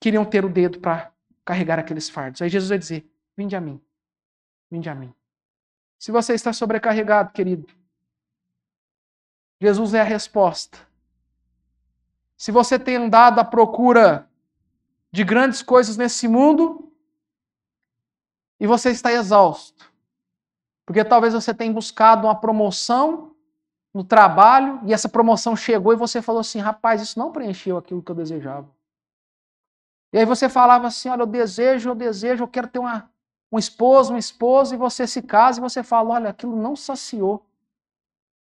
[0.00, 1.12] queriam ter o dedo para
[1.44, 2.42] carregar aqueles fardos.
[2.42, 3.80] Aí Jesus vai dizer: Vinde a mim.
[4.70, 5.12] Vinde a mim.
[5.98, 7.66] Se você está sobrecarregado, querido,
[9.60, 10.78] Jesus é a resposta.
[12.36, 14.28] Se você tem andado à procura
[15.10, 16.92] de grandes coisas nesse mundo
[18.60, 19.90] e você está exausto,
[20.84, 23.33] porque talvez você tenha buscado uma promoção
[23.94, 28.02] no trabalho e essa promoção chegou e você falou assim: rapaz, isso não preencheu aquilo
[28.02, 28.68] que eu desejava.
[30.12, 33.08] E aí você falava assim: olha, eu desejo, eu desejo, eu quero ter uma,
[33.52, 37.46] um esposo, uma esposa, e você se casa e você fala: olha, aquilo não saciou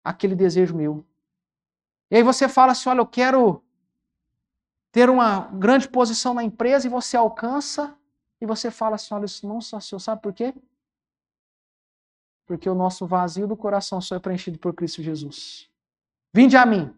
[0.05, 1.05] aquele desejo meu.
[2.11, 3.61] E aí você fala assim: olha, eu quero
[4.92, 7.92] ter uma grande posição na empresa e você alcança
[8.40, 9.99] e você fala assim: olha, isso não saciou.
[9.99, 10.55] Sabe por quê?
[12.47, 15.69] Porque o nosso vazio do coração só é preenchido por Cristo Jesus.
[16.33, 16.95] Vinde a mim.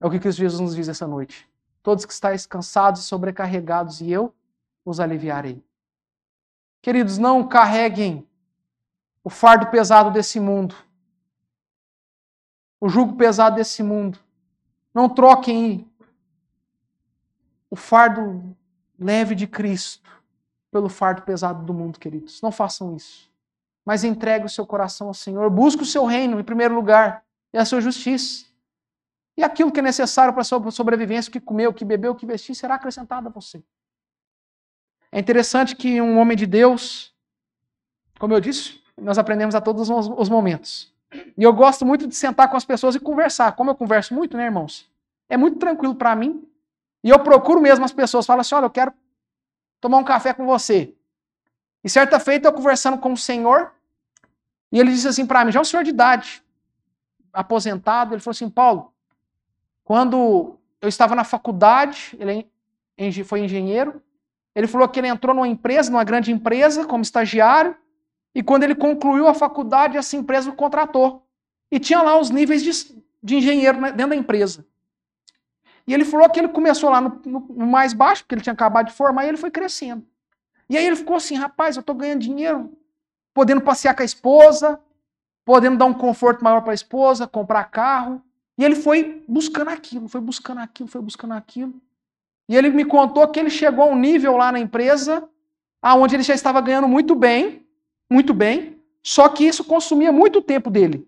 [0.00, 1.48] É o que Cristo Jesus nos diz essa noite.
[1.82, 4.34] Todos que estáis cansados e sobrecarregados, e eu
[4.84, 5.64] os aliviarei.
[6.82, 8.28] Queridos, não carreguem
[9.24, 10.74] o fardo pesado desse mundo,
[12.80, 14.18] o jugo pesado desse mundo.
[14.92, 15.90] Não troquem
[17.70, 18.56] o fardo
[18.98, 20.10] leve de Cristo
[20.70, 22.40] pelo fardo pesado do mundo, queridos.
[22.42, 23.30] Não façam isso
[23.86, 25.48] mas entregue o seu coração ao Senhor.
[25.48, 28.44] Busque o seu reino em primeiro lugar e a sua justiça.
[29.36, 32.10] E aquilo que é necessário para a sua sobrevivência, o que comeu, o que bebeu,
[32.12, 33.62] o que vestir, será acrescentado a você.
[35.12, 37.14] É interessante que um homem de Deus,
[38.18, 40.92] como eu disse, nós aprendemos a todos os momentos.
[41.36, 43.52] E eu gosto muito de sentar com as pessoas e conversar.
[43.52, 44.90] Como eu converso muito, né, irmãos?
[45.28, 46.44] É muito tranquilo para mim.
[47.04, 48.26] E eu procuro mesmo as pessoas.
[48.26, 48.92] Falo assim: olha, eu quero
[49.80, 50.92] tomar um café com você.
[51.84, 53.72] E certa feita eu conversando com o Senhor,
[54.76, 56.42] e ele disse assim para mim, já é um senhor de idade,
[57.32, 58.92] aposentado, ele falou assim, Paulo,
[59.82, 62.46] quando eu estava na faculdade, ele
[62.98, 64.02] é foi engenheiro,
[64.54, 67.74] ele falou que ele entrou numa empresa, numa grande empresa, como estagiário,
[68.34, 71.26] e quando ele concluiu a faculdade, essa empresa o contratou.
[71.70, 74.62] E tinha lá os níveis de, de engenheiro dentro da empresa.
[75.86, 78.88] E ele falou que ele começou lá no, no mais baixo, porque ele tinha acabado
[78.88, 80.06] de formar, e ele foi crescendo.
[80.68, 82.76] E aí ele ficou assim, rapaz, eu estou ganhando dinheiro,
[83.36, 84.80] podendo passear com a esposa,
[85.44, 88.22] podendo dar um conforto maior para a esposa, comprar carro.
[88.56, 91.74] E ele foi buscando aquilo, foi buscando aquilo, foi buscando aquilo.
[92.48, 95.28] E ele me contou que ele chegou a um nível lá na empresa
[95.82, 97.68] aonde ele já estava ganhando muito bem,
[98.10, 101.06] muito bem, só que isso consumia muito tempo dele.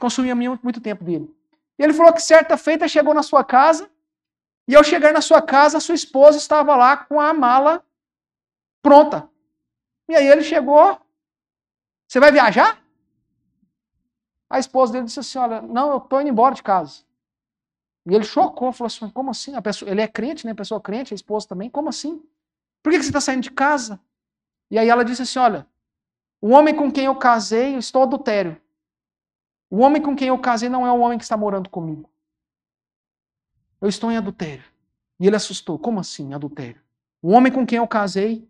[0.00, 1.28] Consumia muito tempo dele.
[1.76, 3.90] E ele falou que certa feita chegou na sua casa,
[4.68, 7.84] e ao chegar na sua casa, a sua esposa estava lá com a mala
[8.80, 9.28] pronta.
[10.08, 11.03] E aí ele chegou,
[12.14, 12.80] você vai viajar?
[14.48, 17.02] A esposa dele disse assim: Olha, não, eu estou indo embora de casa.
[18.06, 19.56] E ele chocou, falou assim: Como assim?
[19.56, 20.52] A pessoa, ele é crente, né?
[20.52, 21.68] A pessoa crente, a esposa também.
[21.68, 22.22] Como assim?
[22.84, 24.00] Por que você está saindo de casa?
[24.70, 25.66] E aí ela disse assim: Olha,
[26.40, 28.62] o homem com quem eu casei, eu estou adultério.
[29.68, 32.08] O homem com quem eu casei não é o homem que está morando comigo.
[33.80, 34.62] Eu estou em adultério.
[35.18, 36.80] E ele assustou: Como assim, adultério?
[37.20, 38.48] O homem com quem eu casei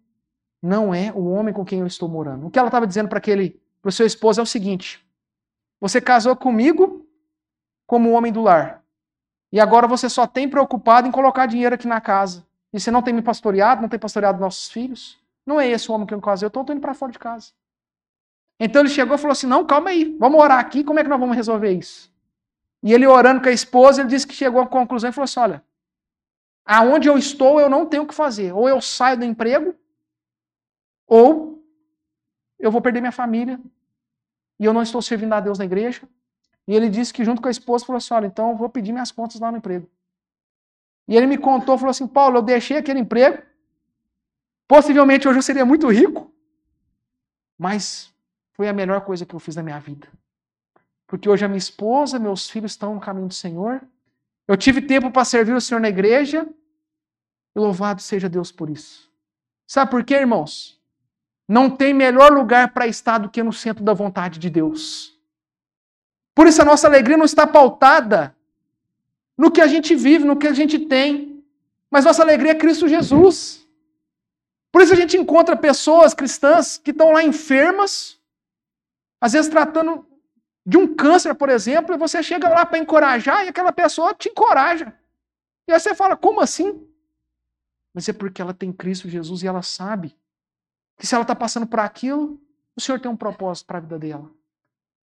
[0.65, 2.47] não é o homem com quem eu estou morando.
[2.47, 5.07] O que ela estava dizendo para aquele, para o seu esposo é o seguinte:
[5.79, 7.07] você casou comigo
[7.87, 8.83] como homem do lar.
[9.53, 12.47] E agora você só tem preocupado em colocar dinheiro aqui na casa.
[12.73, 15.19] E você não tem me pastoreado, não tem pastoreado nossos filhos.
[15.45, 17.53] Não é esse o homem que eu casei, eu estou indo para fora de casa.
[18.59, 21.11] Então ele chegou e falou assim: não, calma aí, vamos orar aqui, como é que
[21.11, 22.11] nós vamos resolver isso?
[22.83, 25.41] E ele orando com a esposa, ele disse que chegou à conclusão e falou assim:
[25.41, 25.63] olha,
[26.65, 28.51] aonde eu estou eu não tenho o que fazer.
[28.55, 29.75] Ou eu saio do emprego,
[31.07, 31.63] ou
[32.59, 33.61] eu vou perder minha família
[34.59, 36.09] e eu não estou servindo a Deus na igreja.
[36.67, 38.93] E ele disse que junto com a esposa falou assim: olha, então eu vou pedir
[38.93, 39.89] minhas contas lá no emprego.
[41.07, 43.43] E ele me contou, falou assim: Paulo, eu deixei aquele emprego.
[44.67, 46.33] Possivelmente hoje eu seria muito rico,
[47.59, 48.13] mas
[48.55, 50.09] foi a melhor coisa que eu fiz na minha vida.
[51.07, 53.87] Porque hoje a minha esposa, meus filhos estão no caminho do Senhor.
[54.49, 56.49] Eu tive tempo para servir o Senhor na igreja.
[57.55, 59.13] E louvado seja Deus por isso.
[59.67, 60.81] Sabe por quê, irmãos?
[61.49, 65.15] Não tem melhor lugar para estar do que no centro da vontade de Deus.
[66.35, 68.35] Por isso a nossa alegria não está pautada
[69.37, 71.45] no que a gente vive, no que a gente tem,
[71.91, 73.67] mas nossa alegria é Cristo Jesus.
[74.73, 78.19] Por isso a gente encontra pessoas cristãs que estão lá enfermas,
[79.21, 80.07] às vezes tratando
[80.67, 84.31] de um câncer, por exemplo, e você chega lá para encorajar e aquela pessoa te
[84.31, 84.93] encoraja.
[85.69, 86.87] E aí você fala, como assim?
[87.93, 90.17] Mas é porque ela tem Cristo Jesus e ela sabe
[90.97, 92.41] que se ela está passando por aquilo,
[92.77, 94.31] o Senhor tem um propósito para a vida dela.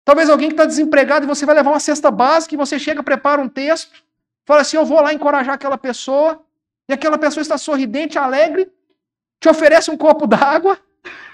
[0.03, 3.03] Talvez alguém que está desempregado e você vai levar uma cesta básica e você chega,
[3.03, 4.03] prepara um texto,
[4.45, 6.43] fala assim: Eu vou lá encorajar aquela pessoa,
[6.89, 8.71] e aquela pessoa está sorridente, alegre,
[9.39, 10.77] te oferece um copo d'água,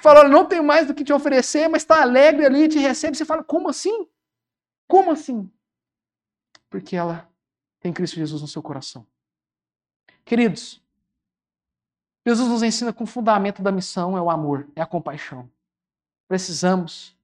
[0.01, 3.17] fala, não tenho mais do que te oferecer, mas está alegre ali te recebe.
[3.17, 4.07] Você fala, como assim?
[4.87, 5.49] Como assim?
[6.69, 7.29] Porque ela
[7.79, 9.05] tem Cristo Jesus no seu coração.
[10.23, 10.81] Queridos,
[12.27, 15.49] Jesus nos ensina que o fundamento da missão é o amor, é a compaixão.
[16.27, 17.15] Precisamos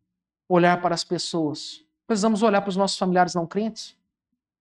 [0.47, 3.97] olhar para as pessoas, precisamos olhar para os nossos familiares não crentes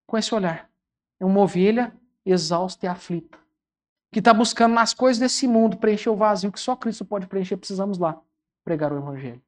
[0.05, 0.69] com esse olhar.
[1.17, 3.39] É uma ovelha exausta e aflita,
[4.11, 7.55] que está buscando nas coisas desse mundo preencher o vazio que só Cristo pode preencher.
[7.55, 8.21] Precisamos lá
[8.65, 9.41] pregar o Evangelho.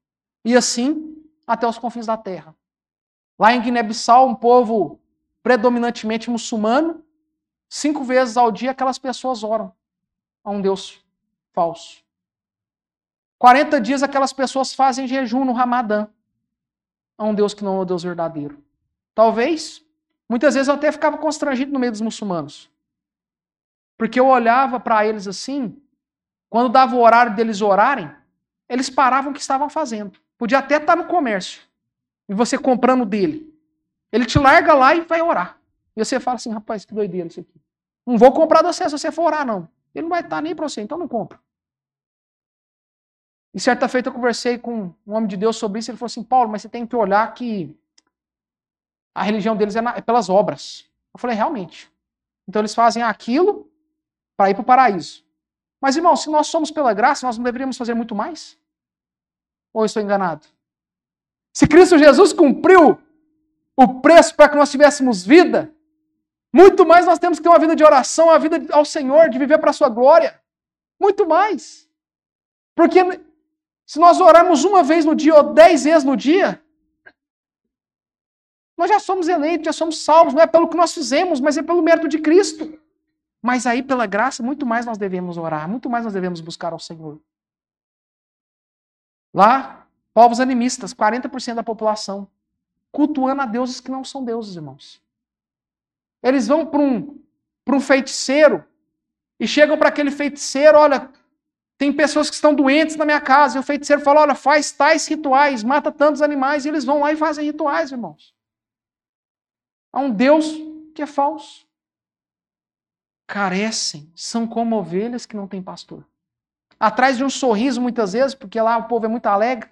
[0.46, 2.56] E assim até os confins da terra.
[3.38, 4.98] Lá em Guiné-Bissau, um povo
[5.44, 7.04] predominantemente muçulmano,
[7.68, 9.74] cinco vezes ao dia aquelas pessoas oram
[10.46, 11.04] a um Deus
[11.52, 12.04] falso.
[13.40, 16.08] 40 dias aquelas pessoas fazem jejum no Ramadã
[17.18, 18.64] a um Deus que não é o Deus verdadeiro.
[19.14, 19.84] Talvez,
[20.30, 22.70] muitas vezes eu até ficava constrangido no meio dos muçulmanos.
[23.98, 25.82] Porque eu olhava para eles assim,
[26.50, 28.12] quando dava o horário deles orarem,
[28.70, 30.20] eles paravam o que estavam fazendo.
[30.38, 31.62] Podia até estar no comércio.
[32.28, 33.54] E você comprando dele.
[34.12, 35.58] Ele te larga lá e vai orar.
[35.96, 37.62] E você fala assim, rapaz, que doideira isso aqui.
[38.06, 39.70] Não vou comprar de você se você for orar, não.
[39.96, 41.40] Ele não vai estar nem para você, então não compra.
[43.54, 46.24] E certa feita eu conversei com um homem de Deus sobre isso, ele falou assim,
[46.24, 47.74] Paulo, mas você tem que olhar que
[49.16, 50.86] a religião deles é, na, é pelas obras.
[51.14, 51.90] Eu falei, realmente.
[52.46, 53.72] Então eles fazem aquilo
[54.36, 55.24] para ir para o paraíso.
[55.82, 58.58] Mas, irmão, se nós somos pela graça, nós não deveríamos fazer muito mais?
[59.74, 60.46] Ou eu estou enganado?
[61.54, 63.00] Se Cristo Jesus cumpriu
[63.78, 65.74] o preço para que nós tivéssemos vida,
[66.56, 69.38] muito mais nós temos que ter uma vida de oração, uma vida ao Senhor, de
[69.38, 70.42] viver para a sua glória.
[70.98, 71.86] Muito mais.
[72.74, 73.00] Porque
[73.86, 76.64] se nós orarmos uma vez no dia ou dez vezes no dia,
[78.78, 80.34] nós já somos eleitos, já somos salvos.
[80.34, 82.80] Não é pelo que nós fizemos, mas é pelo mérito de Cristo.
[83.42, 86.80] Mas aí, pela graça, muito mais nós devemos orar, muito mais nós devemos buscar ao
[86.80, 87.20] Senhor.
[89.34, 92.26] Lá, povos animistas, 40% da população,
[92.94, 95.04] cultuando a deuses que não são deuses, irmãos.
[96.26, 97.24] Eles vão para um,
[97.68, 98.66] um feiticeiro
[99.40, 101.08] e chegam para aquele feiticeiro: olha,
[101.78, 103.58] tem pessoas que estão doentes na minha casa.
[103.58, 106.66] E o feiticeiro fala: olha, faz tais rituais, mata tantos animais.
[106.66, 108.34] E eles vão lá e fazem rituais, irmãos.
[109.94, 110.48] Há um Deus
[110.96, 111.64] que é falso.
[113.28, 116.04] Carecem, são como ovelhas que não têm pastor.
[116.80, 119.70] Atrás de um sorriso, muitas vezes, porque lá o povo é muito alegre,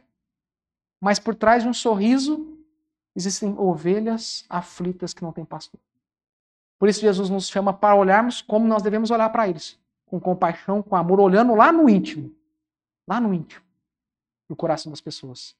[1.02, 2.58] mas por trás de um sorriso
[3.16, 5.80] existem ovelhas aflitas que não têm pastor.
[6.84, 10.84] Por isso Jesus nos chama para olharmos como nós devemos olhar para eles, com compaixão,
[10.84, 12.30] com amor, olhando lá no íntimo,
[13.08, 13.64] lá no íntimo,
[14.50, 15.56] no coração das pessoas.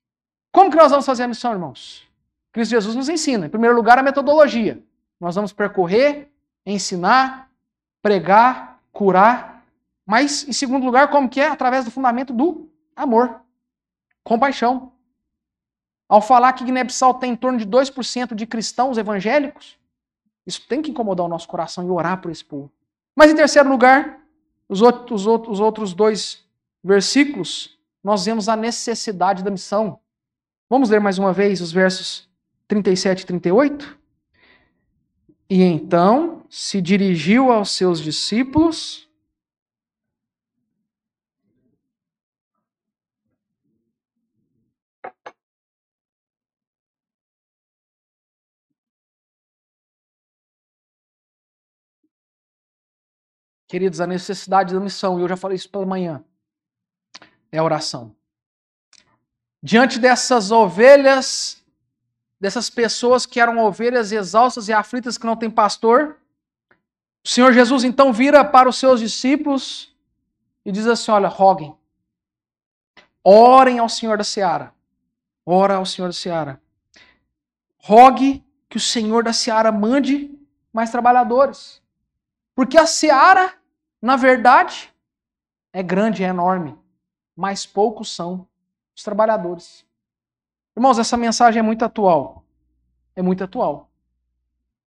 [0.52, 2.06] Como que nós vamos fazer a missão, irmãos?
[2.52, 3.46] Cristo Jesus nos ensina.
[3.46, 4.84] Em primeiro lugar, a metodologia.
[5.18, 6.30] Nós vamos percorrer,
[6.66, 7.50] ensinar,
[8.02, 9.66] pregar, curar.
[10.06, 11.48] Mas, em segundo lugar, como que é?
[11.48, 13.40] Através do fundamento do amor,
[14.26, 14.92] compaixão.
[16.10, 19.82] Ao falar que Guiné-Bissau tem em torno de 2% de cristãos evangélicos,
[20.46, 22.72] isso tem que incomodar o nosso coração e orar por esse povo.
[23.16, 24.20] Mas em terceiro lugar,
[24.68, 26.44] os outros, os outros dois
[26.84, 30.00] versículos, nós vemos a necessidade da missão.
[30.70, 32.28] Vamos ler mais uma vez os versos
[32.68, 33.98] 37 e 38?
[35.50, 39.08] E então se dirigiu aos seus discípulos
[53.74, 56.24] Queridos, a necessidade da missão, e eu já falei isso pela manhã,
[57.52, 58.16] é a oração.
[59.64, 61.60] Diante dessas ovelhas,
[62.40, 66.20] dessas pessoas que eram ovelhas exaustas e aflitas que não têm pastor,
[67.26, 69.92] o Senhor Jesus então vira para os seus discípulos
[70.64, 71.76] e diz assim: Olha, roguem,
[73.24, 74.72] orem ao Senhor da seara,
[75.44, 76.62] ora ao Senhor da seara,
[77.80, 80.30] rogue que o Senhor da seara mande
[80.72, 81.82] mais trabalhadores,
[82.54, 83.63] porque a seara
[84.04, 84.94] na verdade,
[85.72, 86.78] é grande, é enorme,
[87.34, 88.46] mas poucos são
[88.94, 89.86] os trabalhadores.
[90.76, 92.44] Irmãos, essa mensagem é muito atual.
[93.16, 93.90] É muito atual.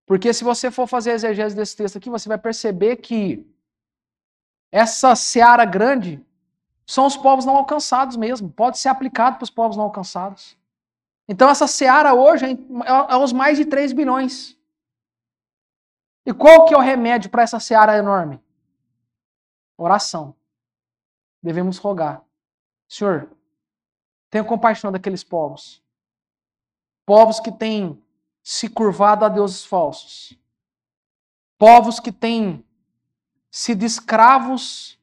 [0.05, 3.47] Porque se você for fazer a exegese desse texto aqui, você vai perceber que
[4.71, 6.23] essa seara grande
[6.85, 8.51] são os povos não alcançados mesmo.
[8.51, 10.59] Pode ser aplicado para os povos não alcançados.
[11.27, 14.55] Então essa seara hoje é, é os mais de 3 bilhões.
[16.27, 18.45] E qual que é o remédio para essa seara enorme?
[19.77, 20.35] Oração.
[21.43, 22.23] Devemos rogar.
[22.89, 23.31] Senhor,
[24.31, 25.83] tenha compaixão daqueles povos.
[27.05, 28.03] Povos que têm
[28.43, 30.39] se curvado a deuses falsos.
[31.59, 32.65] Povos que têm
[33.51, 34.99] sido escravos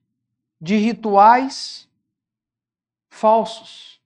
[0.61, 1.89] de rituais
[3.09, 4.01] falsos,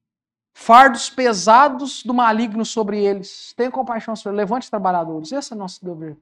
[0.54, 3.54] fardos pesados do maligno sobre eles.
[3.54, 4.34] Tenha compaixão, Senhor.
[4.34, 5.32] Levante os trabalhadores.
[5.32, 6.18] Esse é o nosso dever.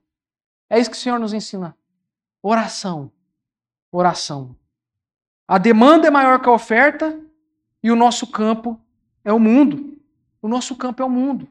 [0.69, 1.77] É isso que o Senhor nos ensina.
[2.41, 3.11] Oração.
[3.91, 4.55] Oração.
[5.47, 7.19] A demanda é maior que a oferta
[7.83, 8.79] e o nosso campo
[9.23, 9.97] é o mundo.
[10.41, 11.47] O nosso campo é o mundo.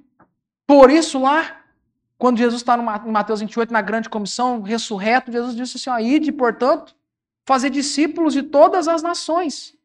[0.66, 1.62] Por isso, lá,
[2.18, 6.32] quando Jesus está em Mateus 28, na grande comissão, ressurreto, Jesus disse assim: ó, ide,
[6.32, 6.94] portanto,
[7.44, 9.76] fazer discípulos de todas as nações.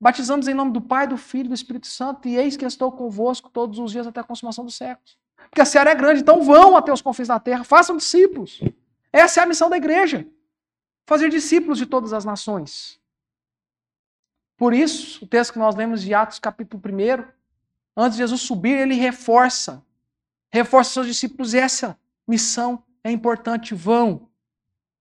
[0.00, 2.92] Batizamos em nome do Pai, do Filho e do Espírito Santo, e eis que estou
[2.92, 5.18] convosco todos os dias até a consumação dos séculos.
[5.50, 8.60] Porque a seara é grande, então vão até os confins da terra, façam discípulos.
[9.12, 10.26] Essa é a missão da igreja.
[11.06, 13.00] Fazer discípulos de todas as nações.
[14.56, 17.24] Por isso, o texto que nós lemos de Atos, capítulo 1,
[17.96, 19.84] antes de Jesus subir, ele reforça.
[20.50, 23.74] Reforça seus discípulos essa missão é importante.
[23.74, 24.28] Vão.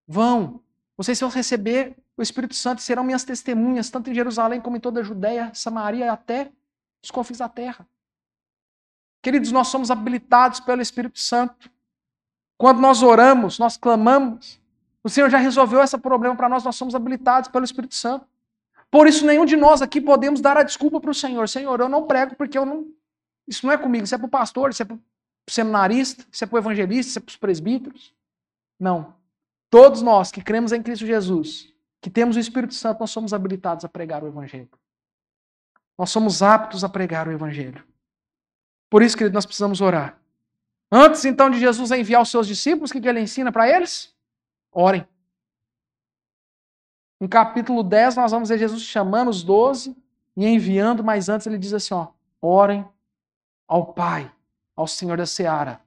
[0.08, 0.62] Vão.
[0.95, 4.80] Vocês vão receber o Espírito Santo e serão minhas testemunhas, tanto em Jerusalém como em
[4.80, 6.51] toda a Judéia, Samaria e até
[7.03, 7.88] os confins da terra.
[9.22, 11.70] Queridos, nós somos habilitados pelo Espírito Santo.
[12.58, 14.62] Quando nós oramos, nós clamamos,
[15.06, 18.26] o Senhor já resolveu esse problema para nós, nós somos habilitados pelo Espírito Santo.
[18.89, 21.47] Por isso, nenhum de nós aqui podemos dar a desculpa para o Senhor.
[21.47, 22.88] Senhor, eu não prego porque eu não.
[23.47, 24.99] Isso não é comigo, isso é para o pastor, isso é para o
[25.47, 28.16] seminarista, isso é para o evangelista, isso é para os presbíteros.
[28.80, 29.14] Não.
[29.70, 33.86] Todos nós que cremos em Cristo Jesus, que temos o Espírito Santo, nós somos habilitados
[33.86, 34.72] a pregar o Evangelho.
[35.95, 37.84] Nós somos aptos a pregar o Evangelho.
[38.89, 40.18] Por isso, querido, nós precisamos orar.
[40.91, 44.14] Antes, então, de Jesus enviar os seus discípulos, o que ele ensina para eles?
[44.78, 45.08] Orem.
[47.18, 49.96] No capítulo 10, nós vamos ver Jesus chamando os doze
[50.36, 52.10] e enviando, mas antes ele diz assim: ó,
[52.42, 52.86] orem
[53.66, 54.30] ao Pai,
[54.76, 55.82] ao Senhor da Seara.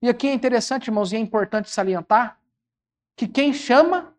[0.00, 2.40] E aqui é interessante, irmãos, e é importante salientar
[3.14, 4.16] que quem chama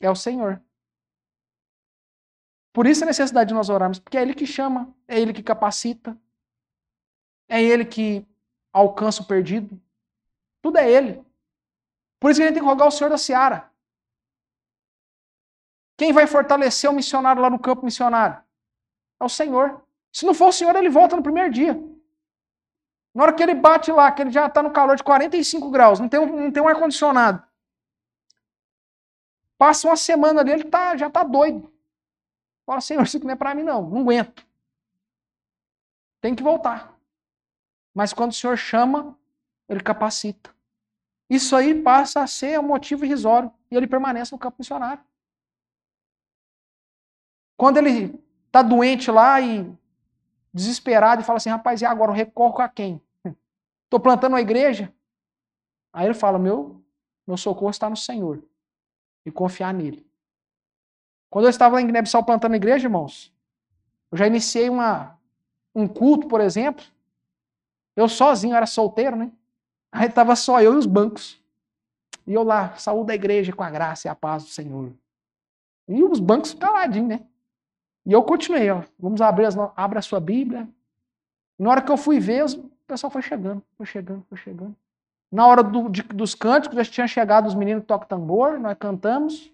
[0.00, 0.62] é o Senhor.
[2.72, 5.42] Por isso a necessidade de nós orarmos, porque é Ele que chama, é Ele que
[5.42, 6.16] capacita,
[7.48, 8.24] é Ele que
[8.72, 9.80] alcança o perdido.
[10.62, 11.27] Tudo é Ele.
[12.20, 13.70] Por isso que a gente tem que rogar o Senhor da Seara.
[15.96, 18.42] Quem vai fortalecer o missionário lá no campo missionário?
[19.20, 19.82] É o Senhor.
[20.12, 21.74] Se não for o Senhor, ele volta no primeiro dia.
[23.14, 25.98] Na hora que ele bate lá, que ele já está no calor de 45 graus,
[25.98, 27.42] não tem um, não tem um ar-condicionado.
[29.56, 31.72] Passa uma semana ali, ele tá, já está doido.
[32.64, 33.82] Fala, Senhor, isso não é para mim, não.
[33.88, 34.46] Não aguento.
[36.20, 36.96] Tem que voltar.
[37.92, 39.18] Mas quando o Senhor chama,
[39.68, 40.54] ele capacita.
[41.28, 43.52] Isso aí passa a ser um motivo irrisório.
[43.70, 45.02] E ele permanece no campo missionário.
[47.56, 49.70] Quando ele está doente lá e
[50.54, 53.02] desesperado e fala assim, rapaz, e agora eu recorro a quem?
[53.84, 54.92] Estou plantando uma igreja?
[55.92, 56.82] Aí ele fala, meu,
[57.26, 58.42] meu socorro está no Senhor.
[59.26, 60.08] E confiar nele.
[61.28, 63.34] Quando eu estava lá em Guiné-Bissau plantando igreja, irmãos,
[64.10, 65.18] eu já iniciei uma,
[65.74, 66.84] um culto, por exemplo.
[67.94, 69.30] Eu sozinho, era solteiro, né?
[69.90, 71.40] Aí estava só eu e os bancos.
[72.26, 74.92] E eu lá, saúde da igreja com a graça e a paz do Senhor.
[75.88, 77.20] E os bancos caladinhos, né?
[78.04, 78.82] E eu continuei, ó.
[78.98, 80.68] Vamos abrir as, abra a sua Bíblia.
[81.58, 84.76] E na hora que eu fui ver, o pessoal foi chegando, foi chegando, foi chegando.
[85.30, 88.76] Na hora do, de, dos cânticos, já tinha chegado os meninos que tocam tambor, nós
[88.78, 89.52] cantamos.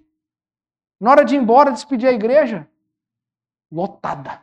[1.01, 2.69] Na hora de ir embora, despedir a igreja,
[3.71, 4.43] lotada.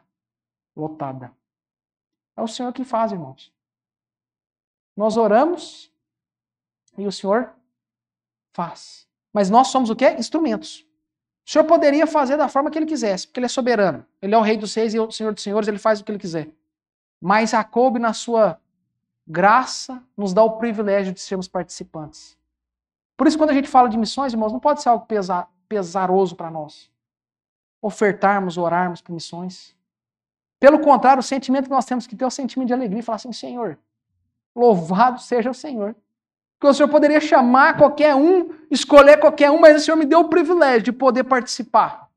[0.75, 1.31] Lotada.
[2.35, 3.51] É o Senhor que faz, irmãos.
[4.95, 5.91] Nós oramos
[6.97, 7.53] e o Senhor
[8.53, 9.07] faz.
[9.33, 10.15] Mas nós somos o quê?
[10.17, 10.85] Instrumentos.
[11.45, 14.05] O Senhor poderia fazer da forma que ele quisesse, porque ele é soberano.
[14.21, 16.11] Ele é o rei dos reis e o senhor dos senhores, ele faz o que
[16.11, 16.49] ele quiser.
[17.19, 18.59] Mas a coube na sua
[19.25, 22.37] graça nos dá o privilégio de sermos participantes.
[23.15, 26.35] Por isso, quando a gente fala de missões, irmãos, não pode ser algo pesar, pesaroso
[26.35, 26.91] para nós.
[27.81, 29.75] Ofertarmos, orarmos por missões.
[30.59, 33.03] Pelo contrário, o sentimento que nós temos que ter é o sentimento de alegria e
[33.03, 33.77] falar assim: Senhor,
[34.55, 35.95] louvado seja o Senhor.
[36.57, 40.19] Porque o Senhor poderia chamar qualquer um, escolher qualquer um, mas o Senhor me deu
[40.19, 42.09] o privilégio de poder participar.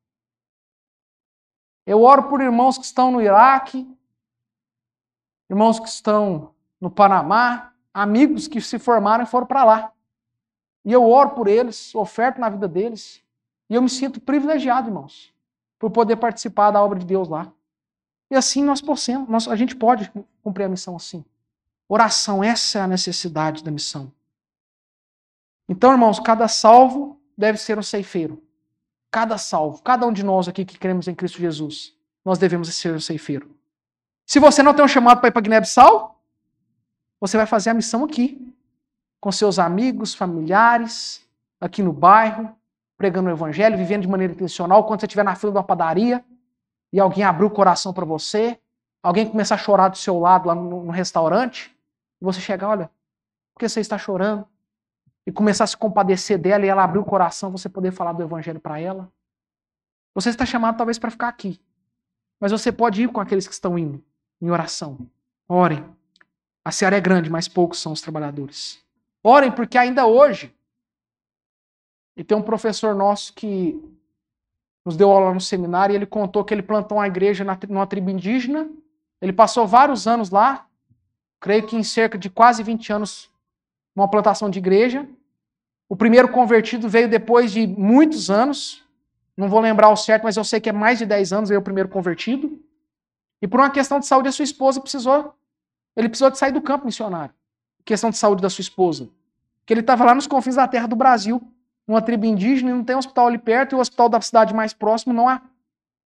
[1.86, 3.86] Eu oro por irmãos que estão no Iraque,
[5.48, 9.92] irmãos que estão no Panamá, amigos que se formaram e foram para lá.
[10.84, 13.22] E eu oro por eles, oferto na vida deles.
[13.70, 15.32] E eu me sinto privilegiado, irmãos,
[15.78, 17.50] por poder participar da obra de Deus lá.
[18.30, 20.12] E assim nós possamos, nós, a gente pode
[20.42, 21.24] cumprir a missão assim.
[21.94, 24.10] Oração, essa é a necessidade da missão.
[25.68, 28.42] Então, irmãos, cada salvo deve ser um ceifeiro.
[29.12, 32.96] Cada salvo, cada um de nós aqui que cremos em Cristo Jesus, nós devemos ser
[32.96, 33.48] um ceifeiro.
[34.26, 36.20] Se você não tem um chamado para ir para Guiné-Bissau,
[37.20, 38.44] você vai fazer a missão aqui,
[39.20, 41.24] com seus amigos, familiares,
[41.60, 42.56] aqui no bairro,
[42.98, 46.24] pregando o evangelho, vivendo de maneira intencional, quando você estiver na fila de uma padaria
[46.92, 48.58] e alguém abrir o coração para você,
[49.00, 51.72] alguém começar a chorar do seu lado lá no, no restaurante,
[52.24, 52.90] você chegar, olha,
[53.52, 54.46] por que você está chorando?
[55.26, 58.22] E começar a se compadecer dela e ela abrir o coração, você poder falar do
[58.22, 59.10] evangelho para ela.
[60.14, 61.60] Você está chamado talvez para ficar aqui,
[62.40, 64.02] mas você pode ir com aqueles que estão indo
[64.40, 64.98] em oração.
[65.48, 65.84] Orem.
[66.64, 68.82] A seara é grande, mas poucos são os trabalhadores.
[69.22, 70.54] Orem, porque ainda hoje,
[72.16, 73.80] e tem um professor nosso que
[74.84, 78.10] nos deu aula no seminário e ele contou que ele plantou uma igreja numa tribo
[78.10, 78.68] indígena.
[79.20, 80.66] Ele passou vários anos lá,
[81.44, 83.30] creio que em cerca de quase 20 anos,
[83.94, 85.06] numa plantação de igreja.
[85.86, 88.82] O primeiro convertido veio depois de muitos anos,
[89.36, 91.60] não vou lembrar o certo, mas eu sei que é mais de 10 anos veio
[91.60, 92.58] o primeiro convertido.
[93.42, 95.34] E por uma questão de saúde, a sua esposa precisou,
[95.94, 97.34] ele precisou de sair do campo missionário.
[97.84, 99.10] Questão de saúde da sua esposa.
[99.66, 101.42] Que ele estava lá nos confins da terra do Brasil,
[101.86, 104.54] numa tribo indígena, e não tem um hospital ali perto, e o hospital da cidade
[104.54, 105.42] mais próximo não há.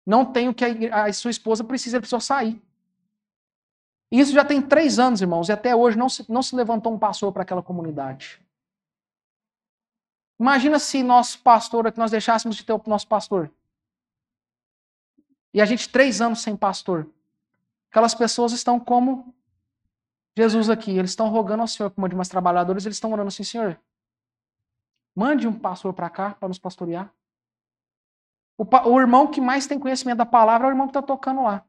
[0.03, 2.59] Não tem o que a, a sua esposa precisa, ele precisou sair.
[4.11, 6.93] E isso já tem três anos, irmãos, e até hoje não se, não se levantou
[6.93, 8.41] um pastor para aquela comunidade.
[10.39, 13.51] Imagina se nosso pastor, que nós deixássemos de ter o nosso pastor.
[15.53, 17.09] E a gente três anos sem pastor.
[17.89, 19.33] Aquelas pessoas estão como
[20.37, 20.91] Jesus aqui.
[20.91, 23.79] Eles estão rogando ao Senhor, como de umas trabalhadoras, eles estão orando assim, Senhor,
[25.17, 27.11] Mande um pastor para cá para nos pastorear.
[28.55, 31.41] O, o, irmão que mais tem conhecimento da palavra é o irmão que está tocando
[31.41, 31.65] lá.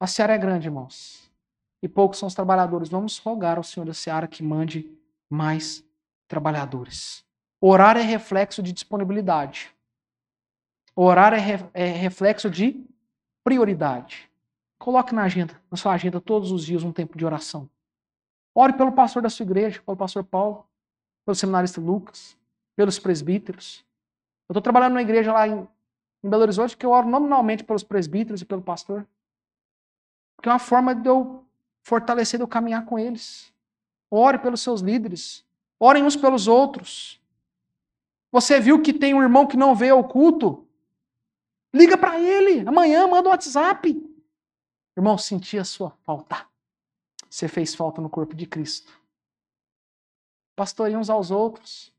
[0.00, 1.30] A seara é grande, irmãos.
[1.82, 2.88] E poucos são os trabalhadores.
[2.88, 4.90] Vamos rogar ao Senhor da seara que mande
[5.30, 5.84] mais
[6.26, 7.24] trabalhadores.
[7.60, 9.74] Orar é reflexo de disponibilidade.
[10.94, 12.84] Orar é, re, é reflexo de
[13.44, 14.30] prioridade.
[14.78, 17.68] Coloque na agenda, na sua agenda todos os dias um tempo de oração.
[18.54, 20.68] Ore pelo pastor da sua igreja, pelo pastor Paulo
[21.28, 22.38] pelo seminarista Lucas,
[22.74, 23.84] pelos presbíteros.
[24.48, 25.68] Eu estou trabalhando numa igreja lá em,
[26.24, 29.06] em Belo Horizonte que eu oro nominalmente pelos presbíteros e pelo pastor.
[30.38, 31.44] Porque é uma forma de eu
[31.82, 33.52] fortalecer, de eu caminhar com eles.
[34.10, 35.44] Ore pelos seus líderes.
[35.78, 37.20] Orem uns pelos outros.
[38.32, 40.66] Você viu que tem um irmão que não veio ao culto?
[41.74, 42.66] Liga para ele.
[42.66, 44.02] Amanhã manda um WhatsApp.
[44.96, 46.46] Irmão, senti a sua falta.
[47.28, 48.98] Você fez falta no corpo de Cristo
[50.58, 51.94] pastorem uns aos outros,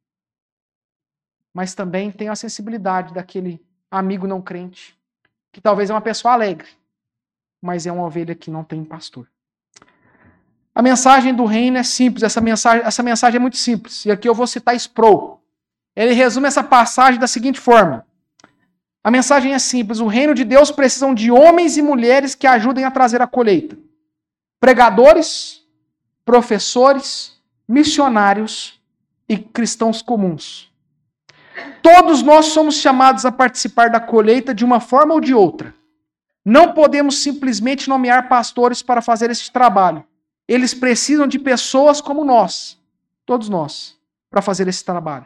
[1.54, 5.00] mas também tenham a sensibilidade daquele amigo não crente,
[5.50, 6.68] que talvez é uma pessoa alegre,
[7.62, 9.28] mas é uma ovelha que não tem pastor.
[10.74, 14.30] A mensagem do reino é simples, essa mensagem, essa mensagem é muito simples, e aqui
[14.30, 15.41] eu vou citar Sproul.
[15.95, 18.05] Ele resume essa passagem da seguinte forma:
[19.03, 22.86] a mensagem é simples, o reino de Deus precisa de homens e mulheres que ajudem
[22.86, 23.78] a trazer a colheita.
[24.60, 25.64] Pregadores,
[26.24, 27.38] professores,
[27.68, 28.80] missionários
[29.28, 30.72] e cristãos comuns.
[31.82, 35.74] Todos nós somos chamados a participar da colheita de uma forma ou de outra.
[36.44, 40.04] Não podemos simplesmente nomear pastores para fazer esse trabalho.
[40.48, 42.80] Eles precisam de pessoas como nós,
[43.26, 45.26] todos nós, para fazer esse trabalho.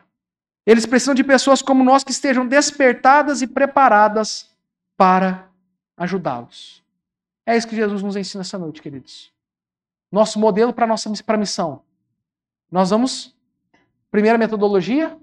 [0.65, 4.49] Eles precisam de pessoas como nós que estejam despertadas e preparadas
[4.97, 5.49] para
[5.97, 6.83] ajudá-los.
[7.45, 9.31] É isso que Jesus nos ensina essa noite, queridos.
[10.11, 11.81] Nosso modelo para nossa pra missão
[12.73, 13.35] nós vamos,
[14.09, 15.15] primeira metodologia,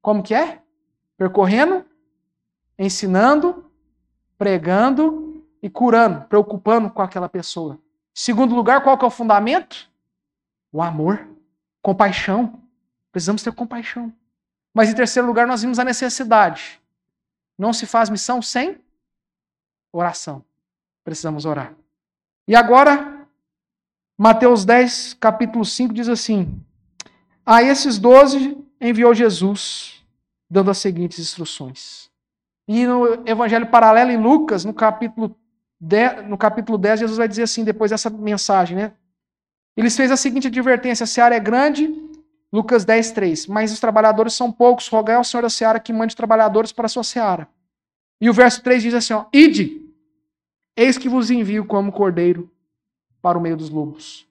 [0.00, 0.62] como que é?
[1.18, 1.84] Percorrendo,
[2.78, 3.70] ensinando,
[4.38, 5.23] pregando
[5.64, 7.80] e curando, preocupando com aquela pessoa.
[8.12, 9.90] Segundo lugar, qual que é o fundamento?
[10.70, 11.26] O amor,
[11.80, 12.60] compaixão.
[13.10, 14.12] Precisamos ter compaixão.
[14.74, 16.78] Mas em terceiro lugar, nós vimos a necessidade.
[17.56, 18.78] Não se faz missão sem
[19.90, 20.44] oração.
[21.02, 21.74] Precisamos orar.
[22.46, 23.26] E agora,
[24.18, 26.62] Mateus 10, capítulo 5 diz assim:
[27.46, 30.04] a esses doze enviou Jesus,
[30.50, 32.10] dando as seguintes instruções.
[32.68, 35.34] E no Evangelho Paralelo, em Lucas, no capítulo
[35.84, 38.92] 10, no capítulo 10 Jesus vai dizer assim, depois dessa mensagem, né?
[39.76, 41.92] Eles fez a seguinte advertência: a seara é grande,
[42.52, 43.46] Lucas 10, 3.
[43.48, 46.88] Mas os trabalhadores são poucos, rogai ao Senhor da seara que mande trabalhadores para a
[46.88, 47.46] sua seara.
[48.20, 49.82] E o verso 3 diz assim: ó, Ide,
[50.76, 52.50] eis que vos envio como cordeiro
[53.20, 54.26] para o meio dos lobos.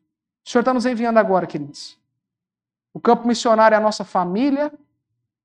[0.45, 1.97] O Senhor está nos enviando agora, queridos.
[2.93, 4.71] O campo missionário é a nossa família,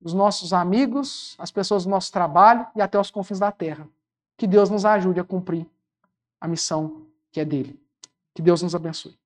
[0.00, 3.86] os nossos amigos, as pessoas do nosso trabalho e até os confins da terra.
[4.36, 5.66] Que Deus nos ajude a cumprir
[6.40, 7.80] a missão que é dele.
[8.34, 9.18] Que Deus nos abençoe.